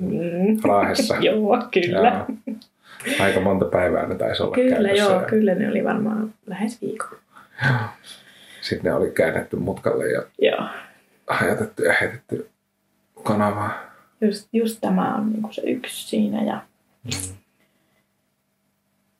[0.00, 0.58] Mm.
[0.64, 1.16] Raahessa.
[1.20, 2.26] joo, kyllä.
[2.28, 2.56] Joo.
[3.20, 7.18] Aika monta päivää ne taisi olla Kyllä, joo, ja kyllä ne oli varmaan lähes viikon.
[8.60, 10.66] Sitten ne oli käännetty mutkalle ja Joo,
[11.26, 12.48] hajatettu ja heitetty
[13.22, 13.74] kanavaan.
[14.20, 16.42] just, just tämä on niinku se yksi siinä.
[16.44, 16.60] Ja...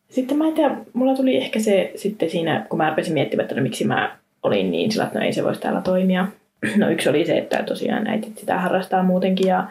[0.09, 3.55] Sitten mä en tiedä, mulla tuli ehkä se sitten siinä, kun mä rupesin miettimään, että
[3.55, 6.27] no, miksi mä olin niin sillä, että no ei se voisi täällä toimia.
[6.77, 9.69] No yksi oli se, että tosiaan äitit sitä harrastaa muutenkin ja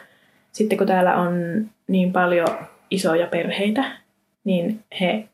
[0.51, 2.47] sitten kun täällä on niin paljon
[2.91, 3.83] isoja perheitä,
[4.43, 5.27] niin he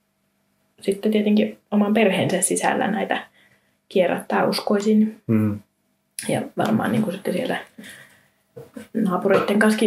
[0.82, 3.28] sitten tietenkin oman perheensä sisällä näitä
[3.90, 5.22] kierrättää uskoisin.
[5.28, 5.60] Mm.
[6.28, 7.58] Ja varmaan niin kuin sitten siellä
[8.94, 9.86] naapureiden kanssa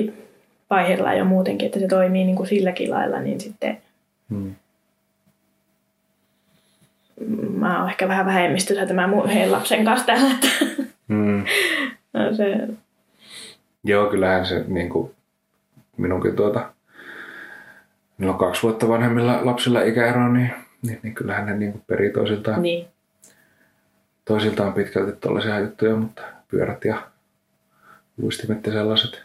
[0.71, 3.79] vaiheellaan jo muutenkin, että se toimii niin kuin silläkin lailla, niin sitten
[4.29, 4.55] Mm.
[7.59, 10.31] mä oon ehkä vähän vähemmistössä tämän mun yhden lapsen kanssa täällä.
[10.35, 10.49] Että
[11.09, 11.45] Mm.
[12.15, 12.69] no se,
[13.85, 15.15] Joo, kyllähän se niin kuin
[15.97, 16.73] minunkin tuota,
[18.29, 20.53] on kaksi vuotta vanhemmilla lapsilla ikäero, niin,
[20.83, 22.87] niin, niin kyllähän ne niin kuin perii toisiltaan, niin,
[24.25, 27.03] toisiltaan pitkälti tällaisia juttuja, mutta pyörät ja
[28.23, 29.23] luistimet ja sellaiset.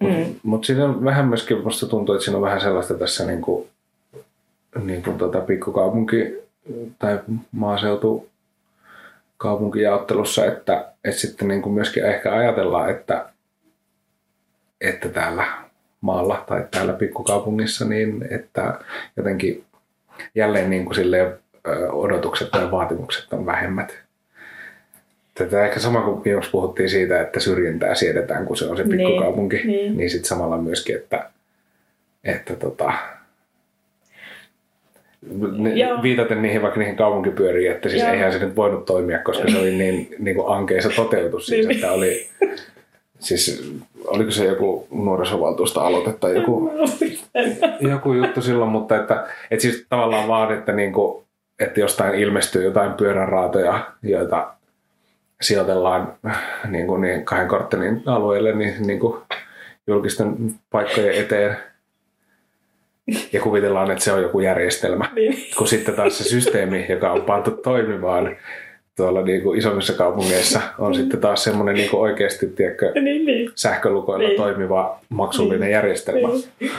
[0.00, 3.42] mm, Mutta siinä on vähän myöskin, musta tuntuu, että siinä on vähän sellaista tässä niin
[3.42, 3.68] kuin,
[4.82, 6.38] niin kuin tuota pikkukaupunki
[6.98, 7.18] tai
[7.52, 8.28] maaseutu
[9.36, 13.30] kaupunkijaottelussa, että, että sitten niin kuin myöskin ehkä ajatellaan, että,
[14.80, 15.46] että täällä
[16.00, 18.80] maalla tai täällä pikkukaupungissa, niin että
[19.16, 19.64] jotenkin
[20.34, 21.38] jälleen niin kuin silleen,
[21.92, 23.98] odotukset tai vaatimukset on vähemmät.
[25.34, 28.98] Tätä ehkä sama kuin viimeksi puhuttiin siitä, että syrjintää siedetään, kun se on se Niin,
[28.98, 29.96] pikkukaupunki, niin, niin.
[29.96, 31.30] niin sitten samalla myöskin, että,
[32.24, 32.92] että tota,
[35.58, 35.70] ne,
[36.02, 38.12] viitaten niihin vaikka niihin kaupunkipyöriin, että siis Joo.
[38.12, 41.76] eihän se nyt voinut toimia, koska se oli niin, niin kuin ankeisa toteutus siis, Niin.
[41.76, 42.28] että oli,
[43.18, 43.72] siis
[44.06, 46.70] oliko se joku nuorisovaltuusta aloite tai joku,
[47.80, 51.24] joku juttu silloin, mutta että, että siis tavallaan vaan, että, niin kuin,
[51.60, 54.52] että jostain ilmestyy jotain pyöränraatoja, joita
[55.40, 56.14] sijoitellaan
[56.68, 59.22] niin kuin niin kahden korttelin alueelle niin, niin kuin
[59.86, 60.36] julkisten
[60.70, 61.56] paikkojen eteen
[63.32, 65.10] ja kuvitellaan, että se on joku järjestelmä.
[65.14, 68.36] niin, Kun sitten taas se systeemi, joka on pantu toimimaan
[68.96, 73.50] tuolla niin kuin isommissa kaupungeissa, on sitten taas semmoinen niin kuin oikeasti tiedätkö, niin, niin.
[73.54, 74.36] sähkölukoilla Niin.
[74.36, 75.72] toimiva maksullinen Niin.
[75.72, 76.28] järjestelmä.
[76.60, 76.72] Niin.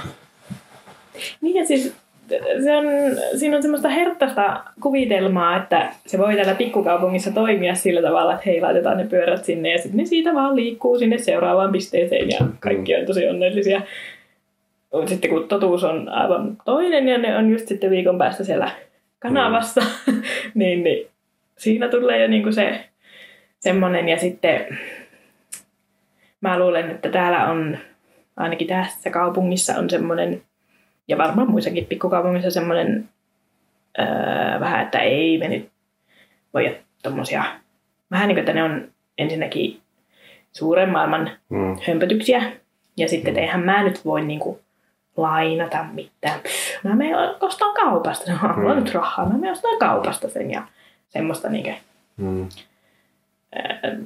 [1.42, 1.94] Niin ja siis
[2.64, 2.86] se on,
[3.36, 8.62] siinä on semmoista herttaista kuvitelmaa, että se voi täällä pikkukaupungissa toimia sillä tavalla, että hei
[8.62, 12.96] laitetaan ne pyörät sinne ja sitten ne siitä vaan liikkuu sinne seuraavaan pisteeseen ja kaikki
[12.96, 13.82] on tosi onnellisia.
[15.06, 18.72] Sitten kun totuus on aivan toinen ja ne on just sitten viikon päästä siellä
[19.20, 19.82] kanavassa,
[20.54, 21.08] niin, niin
[21.58, 22.80] siinä tulee jo niinku se
[23.60, 24.78] semmoinen ja sitten
[26.42, 27.78] mä luulen, että täällä on
[28.38, 30.42] ainakin tässä kaupungissa on semmoinen,
[31.10, 33.10] ja varmaan muissakin pikkukaupungissa semmoinen
[34.00, 34.06] öö,
[34.60, 35.70] vähän, että ei me nyt
[36.54, 37.44] voi tommosia,
[38.12, 38.88] vähän niin kuin, että ne on
[39.18, 39.80] ensinnäkin
[40.52, 41.78] suuren maailman Mm.
[41.88, 42.52] hömpötyksiä,
[42.98, 44.60] ja sitten että eihän mä nyt voi niinku
[45.18, 46.40] lainata mitään.
[46.40, 48.84] Pff, Mä menen ostan kaupasta, no, mulla on Mm.
[48.84, 50.64] nyt rahaa, mä menen ostan kaupasta sen ja
[51.10, 51.74] semmoista niinkö,
[52.18, 52.50] Mm.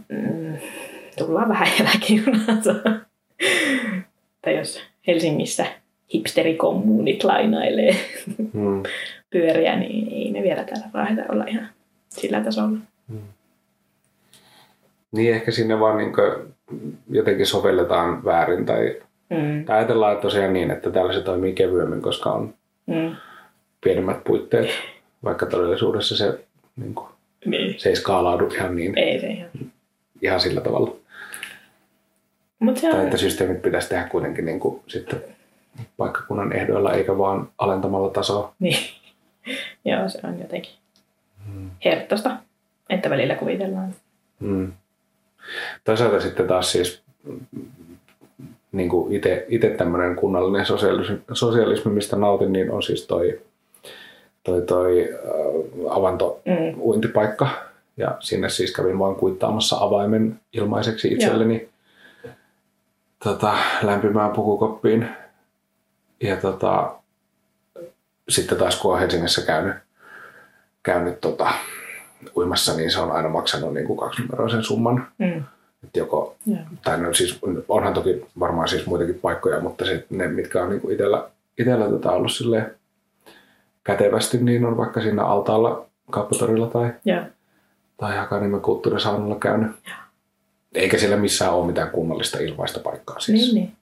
[0.09, 0.57] mm,
[1.17, 2.73] tullaan vähän jälkijunassa.
[4.41, 5.65] tai jos Helsingissä
[6.13, 7.95] hipsterikommuunit lainailee
[8.53, 8.83] Mm.
[9.29, 11.67] pyöriä, niin ei me vielä täällä Raaheta olla ihan
[12.09, 12.77] sillä tasolla.
[15.11, 16.11] Niin ehkä sinne vaan niin
[17.09, 18.95] jotenkin sovelletaan väärin tai,
[19.29, 22.53] Mm, tai ajatellaan tosiaan niin, että täällä se toimii kevyemmin, koska on
[22.87, 23.15] mm,
[23.83, 24.69] pienemmät puitteet,
[25.23, 26.39] vaikka todellisuudessa se,
[26.75, 27.07] niin kuin,
[27.45, 27.79] niin.
[27.79, 29.49] se ei skaalaudu ihan, niin, Ei se ihan.
[30.21, 30.95] ihan sillä tavalla.
[32.59, 35.21] Mutta se Tai on, että systeemit pitäisi tehdä kuitenkin niin kuin, sitten
[35.97, 38.53] paikkakunnan ehdoilla, eikä vaan alentamalla tasoa.
[38.59, 38.77] niin.
[39.85, 40.73] Joo, se on jotenkin
[41.85, 42.37] hertosta,
[42.89, 43.93] että välillä kuvitellaan.
[44.39, 44.73] Mm.
[45.83, 47.01] Toisaalta sitten taas siis
[48.71, 49.15] niin kuin
[49.49, 53.41] itse, tämmöinen kunnallinen sosialismi, sosialismi, mistä nautin, niin on siis toi,
[54.43, 56.81] toi, toi äh, avanto Mm.
[56.81, 57.47] uintipaikka.
[57.97, 61.69] Ja sinne siis kävin vaan kuittaamassa avaimen ilmaiseksi itselleni
[63.23, 65.07] tota, lämpimään pukukoppiin.
[66.23, 66.95] Ja tota,
[68.29, 69.75] sitten taas kun on Helsingissä käynyt,
[70.83, 71.53] käynyt tota,
[72.37, 75.07] uimassa, niin se on aina maksanut niin kuin kaksinumeroisen summan.
[75.17, 75.43] Mm.
[75.83, 76.59] Et joko, Joo.
[76.83, 80.81] tai no siis, onhan toki varmaan siis muitakin paikkoja, mutta se, ne, mitkä on niin
[80.81, 82.75] kuin itellä, itellä tota ollut silleen
[83.83, 87.23] kätevästi, niin on vaikka siinä altaalla kauppatorilla tai, Joo.
[87.97, 89.71] tai Hakaniemen kulttuurisaunalla käynyt.
[90.73, 93.41] Eikä siellä missään ole mitään kunnallista ilmaista paikkaa siis.
[93.41, 93.73] Niin, niin.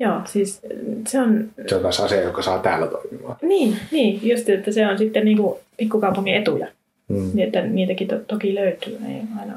[0.00, 0.60] Joo, siis
[1.08, 3.36] se on, Se on taas asia, joka saa täällä toimimaan.
[3.42, 6.66] niin, niin, just että se on sitten niinku pikkukaupungin etuja.
[7.08, 7.30] Mm.
[7.34, 9.54] Niin, että niitäkin to, toki löytyy, ei aina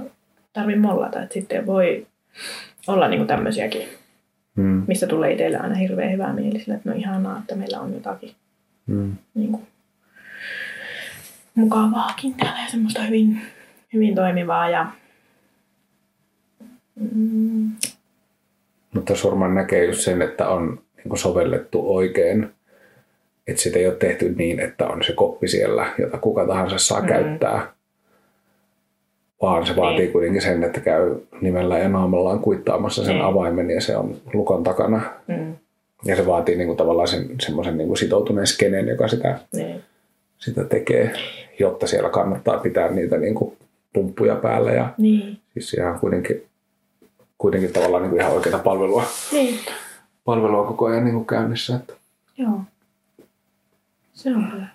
[0.54, 2.08] tarvi mollata, että sitten voi
[2.88, 3.82] olla niinku tämmöisiäkin,
[4.56, 4.84] Mm.
[4.88, 8.32] mistä tulee itselle aina hirveän hyvää mieli sillä, että no ihanaa, että meillä on jotakin
[8.88, 9.14] Mm.
[9.34, 9.62] niinku,
[11.56, 13.42] mukavaakin täällä ja semmoista hyvin,
[13.94, 14.86] hyvin toimivaa ja
[16.96, 17.72] mm,
[18.96, 22.50] Mutta jos varmaan näkee just sen, että on niin sovellettu oikein,
[23.48, 27.00] että sitä ei ole tehty niin, että on se koppi siellä, jota kuka tahansa saa
[27.00, 27.06] Mm.
[27.06, 27.10] mm.
[27.10, 27.74] käyttää,
[29.42, 30.12] vaan se vaatii Niin.
[30.12, 33.26] kuitenkin sen, että käy nimellä ja naamallaan kuittaamassa sen Niin.
[33.26, 35.02] avaimen ja se on lukon takana.
[35.28, 35.56] mm,
[36.06, 39.82] Ja se vaatii niin kuin tavallaan sen, semmoisen niin kuin sitoutuneen skenen, joka sitä, niin,
[40.38, 41.12] sitä tekee,
[41.60, 43.58] jotta siellä kannattaa pitää niitä niin kuin
[43.94, 44.72] pumppuja päällä.
[44.72, 46.44] Ja niin, siis on kuitenkin,
[47.38, 49.60] kuitenkin tavallaan niin kuin ihan oikeaa palvelua, niin,
[50.26, 51.76] palvelua koko ajan niin kuin käynnissä.
[51.76, 51.94] Että,
[52.38, 52.60] joo.
[54.14, 54.68] Se on kyllä.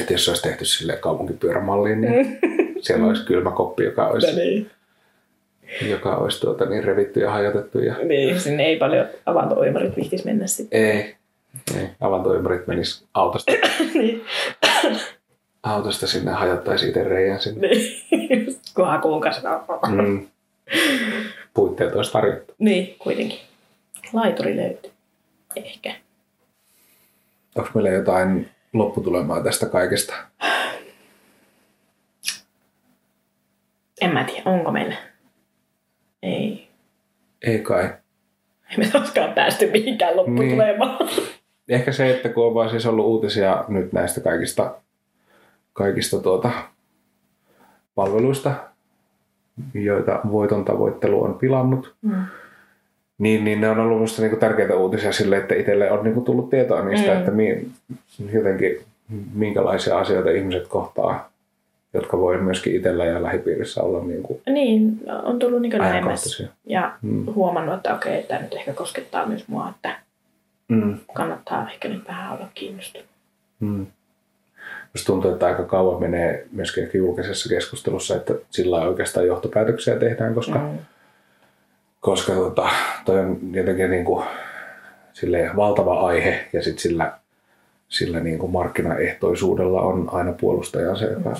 [0.00, 2.38] että jos se olisi tehty sille kaupunkipyörämalliin, niin
[2.80, 4.70] siellä olisi kylmä koppi, joka olisi, niin.
[5.90, 7.78] joka olisi tuota, niin revitty ja hajotettu.
[7.78, 7.94] Ja...
[8.04, 10.80] Niin, sinne ei paljon avanto-oimarit vihtis mennä sitten.
[10.80, 11.16] Ei,
[11.76, 11.88] ei.
[12.00, 13.52] avantoympärät menis autosta,
[13.94, 14.24] niin.
[15.62, 17.68] autosta sinne, hajottaisi itse reijän sinne.
[18.10, 18.44] niin.
[18.46, 19.64] Just kun hakuun kasvaa.
[19.88, 20.26] Mm.
[21.58, 22.54] Puitteet olisi tarjottu.
[22.58, 23.38] Niin, kuitenkin.
[24.12, 24.90] Laituri löytyy.
[25.56, 25.94] Ehkä.
[27.56, 30.14] Onko meillä jotain lopputulemaa tästä kaikesta?
[34.00, 34.96] En mä tiedä, onko meillä.
[36.22, 36.68] Ei.
[37.42, 37.84] Ei kai.
[38.70, 41.08] Ei me koskaan päästy mihinkään lopputulemaan.
[41.68, 44.74] Ehkä se, että kun on vaan siis ollut uutisia nyt näistä kaikista,
[45.72, 46.50] kaikista tuota,
[47.94, 48.54] palveluista,
[49.74, 52.14] joita voiton tavoittelu on pilannut, Mm.
[53.18, 56.50] niin, niin ne on ollut minusta niinku tärkeitä uutisia sille, että itselle on niinku tullut
[56.50, 57.18] tietoa niistä, Mm.
[57.18, 57.68] että mi,
[58.32, 58.80] jotenkin
[59.34, 61.30] minkälaisia asioita ihmiset kohtaa,
[61.94, 67.26] jotka voi myöskin itsellä ja lähipiirissä olla niinku Niin, on tullut niin lähemmäs ja Mm.
[67.34, 69.96] huomannut, että okei, tämä nyt ehkä koskettaa myös mua, että
[70.68, 70.98] Mm.
[71.14, 73.06] kannattaa ehkä nyt vähän olla kiinnostunut.
[73.60, 73.86] Mm.
[74.94, 80.58] Musta tuntuu, että aika kauan menee myöskin julkisessa keskustelussa, että sillä oikeastaan johtopäätöksiä tehdään, koska,
[80.58, 80.64] mm.
[80.64, 80.78] Mm.
[82.00, 82.68] koska tota,
[83.04, 84.24] toi on jotenkin niin kuin,
[85.20, 87.18] silleen valtava aihe ja sitten sillä,
[87.88, 91.36] sillä niin kuin markkinaehtoisuudella on aina puolustajansa, joka,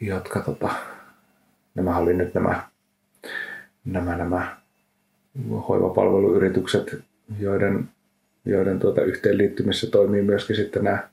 [0.00, 0.68] jotka tota,
[1.74, 2.62] nämä oli nyt nämä,
[3.84, 4.56] nämä, nämä
[5.68, 6.96] hoivapalveluyritykset,
[7.38, 7.88] joiden,
[8.46, 11.08] joiden tuota yhteenliittymissä toimii myöskin sitten nämä,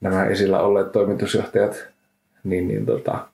[0.00, 1.88] nämä esillä olleet toimitusjohtajat,
[2.44, 3.28] niin, niin tota,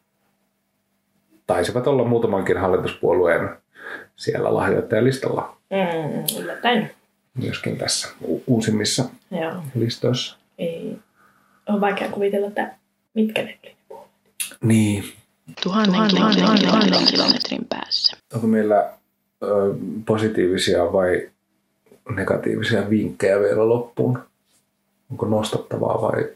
[1.46, 3.48] taisivat olla muutamankin hallituspuolueen
[4.16, 6.90] siellä lahjoittajalistalla Mm, yllättäen.
[7.34, 9.52] myöskin tässä u- uusimmissa Joo.
[9.74, 10.36] listoissa.
[10.58, 10.98] Ei.
[11.68, 12.74] On vaikea kuvitella, että
[13.14, 13.58] mitkä ne
[13.90, 14.02] oli.
[14.62, 15.04] Niin.
[15.62, 18.16] Tuhannen, tuhannen, tuhannen, tuhannen kilometrin päässä.
[18.34, 18.92] Onko meillä
[19.42, 19.74] ö,
[20.06, 21.30] positiivisia vai
[22.10, 24.18] negatiivisia vinkkejä vielä loppuun?
[25.10, 26.28] Onko nostattavaa vai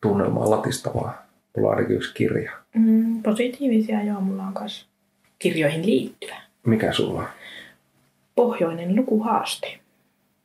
[0.00, 1.26] tunnelmaa latistavaa?
[1.56, 2.52] Mulla on ainakin yksi kirja.
[2.74, 4.86] Mm, positiivisia, joo, mulla on myös
[5.38, 6.36] kirjoihin liittyvä.
[6.66, 7.26] Mikä sulla on?
[8.34, 9.78] Pohjoinen lukuhaaste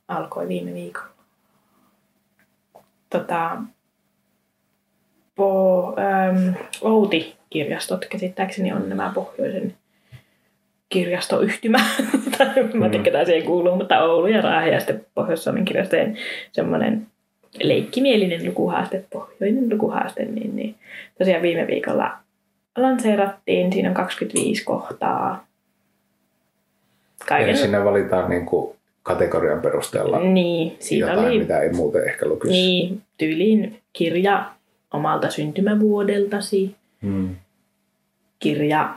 [0.08, 1.10] alkoi viime viikolla.
[3.10, 3.62] Tota,
[5.36, 9.76] po, ähm, Outi-kirjastot käsittääkseni on nämä pohjoisen
[10.90, 11.78] kirjastoyhtymä.
[12.74, 16.18] mä tiedä, ketä siihen kuuluu, mutta Oulu ja Raahe ja sitten Pohjois-Suomen kirjastojen
[16.52, 17.08] semmoinen
[17.64, 20.76] leikkimielinen lukuhaaste, pohjoinen lukuhaaste, niin, niin
[21.18, 22.12] tosiaan viime viikolla
[22.78, 23.74] lanseerattiin.
[23.74, 25.46] Siinä on 25 kohtaa.
[27.40, 32.26] Eli sinne valitaan niin kuin kategorian perusteella Niin, siinä jotain, oli mitä ei muuten ehkä
[32.28, 32.54] lukisi.
[32.54, 34.46] niin, tyyliin kirja
[34.94, 37.36] omalta syntymävuodeltasi, Hmm.
[38.40, 38.94] kirja,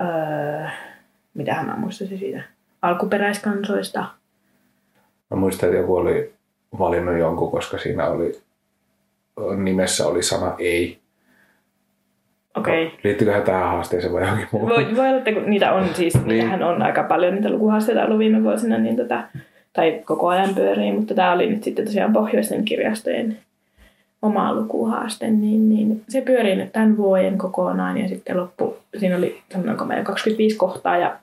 [0.00, 0.66] öö,
[1.40, 2.42] mitähän mä muistaisin siitä,
[2.82, 4.04] alkuperäiskansoista.
[5.30, 6.32] Mä muistan, että joku oli
[6.78, 8.40] valinnut jonkun, koska siinä oli
[9.56, 10.98] nimessä oli sana ei.
[12.56, 12.86] Okei.
[12.86, 12.98] Okay.
[13.04, 14.70] Liittyyköhän tähän haasteeseen vai johonkin muuhun?
[14.70, 16.28] Voi, voi olla, että kun niitä on siis, niin.
[16.28, 19.22] niitähän on aika paljon niitä lukuhaasteita ollut viime vuosina, niin tota,
[19.72, 23.38] tai koko ajan pyörii, mutta tämä oli nyt sitten tosiaan pohjoisten kirjastojen
[24.22, 29.42] oma lukuhaaste, niin, niin se pyörii nyt tämän vuoden kokonaan ja sitten loppu, siinä oli
[29.52, 31.16] sanotaanko meidän 25 kohtaa ja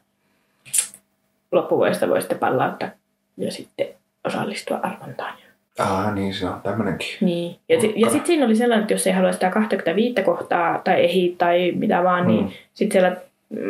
[1.52, 2.90] loppuvuodesta voi sitten palauttaa
[3.38, 3.88] ja sitten
[4.24, 5.34] osallistua arvontaan.
[5.80, 7.08] Ah, niin se on tämmönenkin.
[7.22, 7.56] Niin.
[7.70, 11.04] Ja, si- ja sitten siinä oli sellainen, että jos ei halua sitä 25 kohtaa tai
[11.04, 12.28] ehi tai mitä vaan, mm.
[12.28, 12.52] niin Mm.
[12.74, 13.18] sitten siellä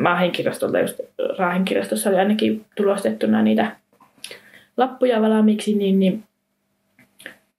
[0.01, 0.99] maahenkirjastolta, just
[1.38, 3.71] Raahenkirjastossa oli ainakin tulostettuna niitä
[4.78, 6.23] lappuja valmiiksi, niin, niin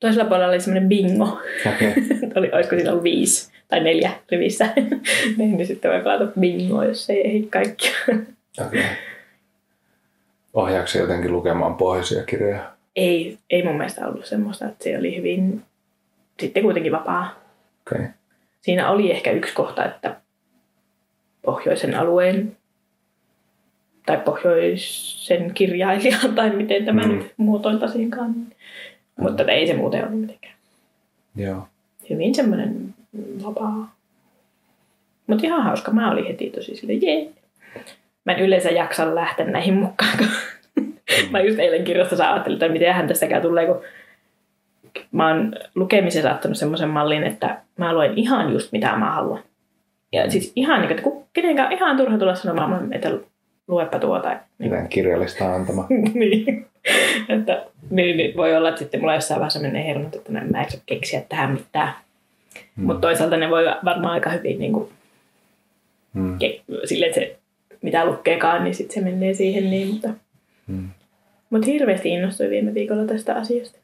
[0.00, 1.40] toisella puolella oli semmoinen bingo.
[1.74, 1.94] Okei.
[2.36, 4.68] oli, olisiko siinä ollut viisi tai neljä rivissä.
[4.76, 5.00] niin,
[5.56, 7.90] niin sitten voi pelata bingoa, jos ei ehdi kaikkia.
[8.66, 8.82] Okei.
[10.54, 12.72] Ohjaako se jotenkin lukemaan pohjaisia kirjoja?
[12.96, 15.62] ei, ei mun mielestä ollut semmoista, että se oli hyvin
[16.40, 17.34] sitten kuitenkin vapaa.
[17.86, 18.06] Okei.
[18.60, 20.16] Siinä oli ehkä yksi kohta, että
[21.42, 22.56] pohjoisen alueen
[24.06, 27.08] tai pohjoisen kirjailija tai miten tämä Mm.
[27.12, 27.18] mm.
[27.18, 28.34] nyt muotoiltaisinkaan.
[29.20, 30.54] Mutta ei se muuten ollut mitenkään.
[31.36, 31.62] Joo.
[32.10, 32.94] Hyvin semmoinen
[33.44, 33.94] vapaa.
[35.26, 35.92] Mutta ihan hauska.
[35.92, 37.30] Mä olin heti tosi silleen, jee.
[38.28, 40.18] Mä en yleensä jaksa lähteä näihin mukaan.
[40.18, 40.26] kun
[41.30, 43.80] mä just eilen kirjastossa ajattelin, että miten tästäkään tulee, kun
[45.12, 49.42] mä oon lukemisessa ottanut semmoisen mallin, että mä luen ihan just mitä mä haluan.
[50.12, 51.02] Ja siis ihan niin että
[51.32, 53.10] kenenkään ihan turha tulla sanomaan, että
[53.68, 54.28] luepa tuota.
[54.28, 55.86] Niin, Miten kirjallista antama.
[56.14, 56.66] niin.
[57.28, 60.50] että, niin, niin, voi olla, että sitten mulla jossain vaiheessa menee hermot, että no, en
[60.50, 61.92] mä keksiä tähän mitään.
[62.76, 62.84] Mm.
[62.84, 64.88] Mutta toisaalta ne voi varmaan aika hyvin niin kuin,
[66.14, 66.34] Mm.
[66.38, 67.37] ke- silleen, että se
[67.82, 69.88] mitä lukeekaan, niin sitten se menee siihen niin.
[69.88, 70.08] Mutta,
[70.66, 70.88] Mm.
[71.50, 73.78] mutta hirveästi innostuin viime viikolla tästä asiasta.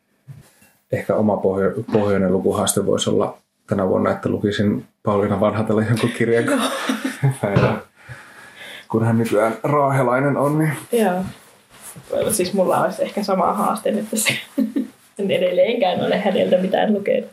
[0.92, 3.38] Ehkä oma pohjo- pohjoinen lukuhaaste voisi olla
[3.68, 6.44] tänä vuonna, että lukisin Pauliina Vanhatelle jonkun kirjan.
[7.40, 7.76] Päivä.
[8.90, 11.22] Kun hän nykyään raahelainen on, niin Joo.
[12.30, 14.34] Siis mulla olisi ehkä sama haaste nyt tässä.
[15.18, 17.30] En edelleenkään ole häneltä mitään lukenut.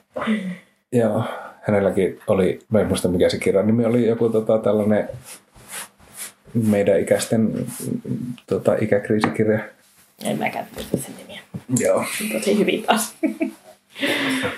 [0.91, 1.23] Joo,
[1.61, 5.09] hänelläkin oli, mä en muista mikä se kirjan nimi oli, joku tota, tällainen
[6.53, 7.67] meidän ikäisten
[8.47, 9.59] tota, ikäkriisikirja.
[10.23, 11.41] En mäkään muista sen nimiä.
[11.79, 12.05] Joo.
[12.33, 13.15] Tosi hyvin taas.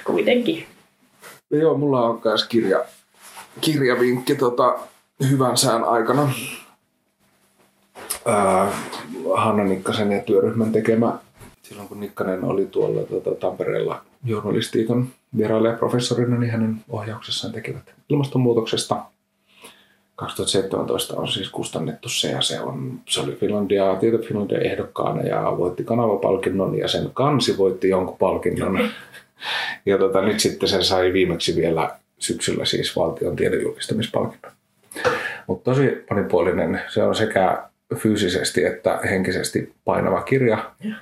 [0.06, 0.66] Kuitenkin.
[1.52, 2.86] Joo, mulla on myös kirja,
[3.62, 4.80] kirjavinkki tota,
[5.30, 6.34] hyvän sään aikana.
[8.26, 8.72] Ää,
[9.36, 11.20] Hanna Nikkasen ja työryhmän tekemä
[11.74, 19.06] silloin kun Nikkanen oli tuolla tota, Tampereella journalistiikan vierailijaprofessorina, niin hänen ohjauksessaan tekevät ilmastonmuutoksesta.
[20.16, 25.57] 2017 on siis kustannettu se ja se, on, se oli Finlandia, Tieto Finlandia ehdokkaana ja
[25.57, 28.80] voitti kanavapalkinnon ja sen kansi voitti jonkun palkinnon.
[29.86, 34.51] Ja tota, nyt sitten se sai viimeksi vielä syksyllä siis valtion tiedejulkistamispalkinnon.
[35.47, 36.82] Mutta tosi monipuolinen.
[36.88, 37.64] Se on sekä
[37.95, 40.72] fyysisesti että henkisesti painava kirja.
[40.84, 40.95] Joo.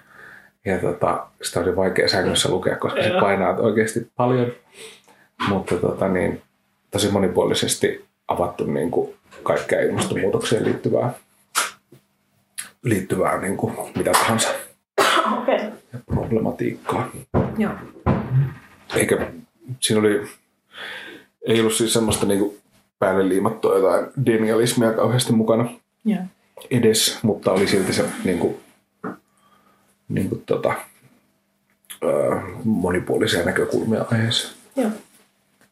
[0.66, 3.22] Ja tota, sitä oli vaikea sängyssä lukea, koska se Joo.
[3.22, 4.52] painaa oikeasti paljon.
[5.48, 6.42] Mutta tota, niin,
[6.92, 11.14] tosi monipuolisesti avattu niin kuin kaikkea ilmastonmuutokseen liittyvää,
[12.84, 14.50] liittyvää niin kuin mitä tahansa.
[15.42, 15.72] Okay.
[16.06, 17.12] problematiikkaa.
[17.58, 17.74] Joo.
[18.96, 19.32] Eikä
[19.80, 20.28] siinä oli,
[21.48, 22.58] ei ollut siis semmoista niinku
[23.00, 25.70] päälle liimattua jotain denialismia kauheasti mukana
[26.06, 26.24] Joo.
[26.72, 28.60] edes, mutta oli silti se niinku,
[30.10, 30.74] niinku tota,
[32.04, 34.56] öö, monipuolisia näkökulmia aiheessa.
[34.76, 34.90] Joo.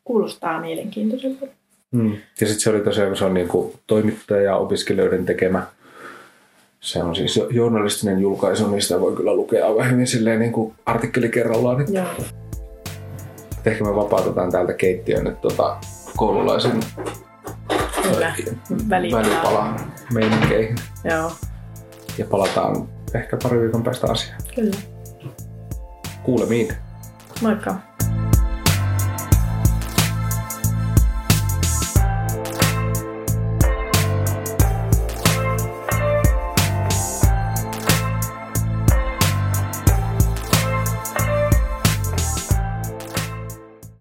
[0.03, 1.45] Kuulostaa mielenkiintoiselta.
[1.91, 2.11] Mm.
[2.11, 5.67] Ja sitten se oli tosiaan, se on niinku toimittaja ja opiskelijoiden tekemä.
[6.79, 10.75] Se on siis jo- journalistinen julkaisu, niin sitä voi kyllä lukea hyvin silleen niin kuin
[10.85, 11.77] artikkeli kerrallaan.
[11.77, 12.05] Niin Joo.
[13.65, 15.77] ehkä me vapautetaan täältä keittiön nyt tota
[16.17, 16.79] koululaisen
[18.03, 18.33] Kyllä.
[18.89, 19.23] Välipala.
[19.23, 19.75] välipala
[20.13, 21.31] meininkeihin Joo.
[22.17, 24.41] ja palataan ehkä pari viikon päästä asiaan.
[24.55, 24.75] Kyllä.
[26.23, 26.73] Kuulemiin.
[27.41, 27.75] Moikka.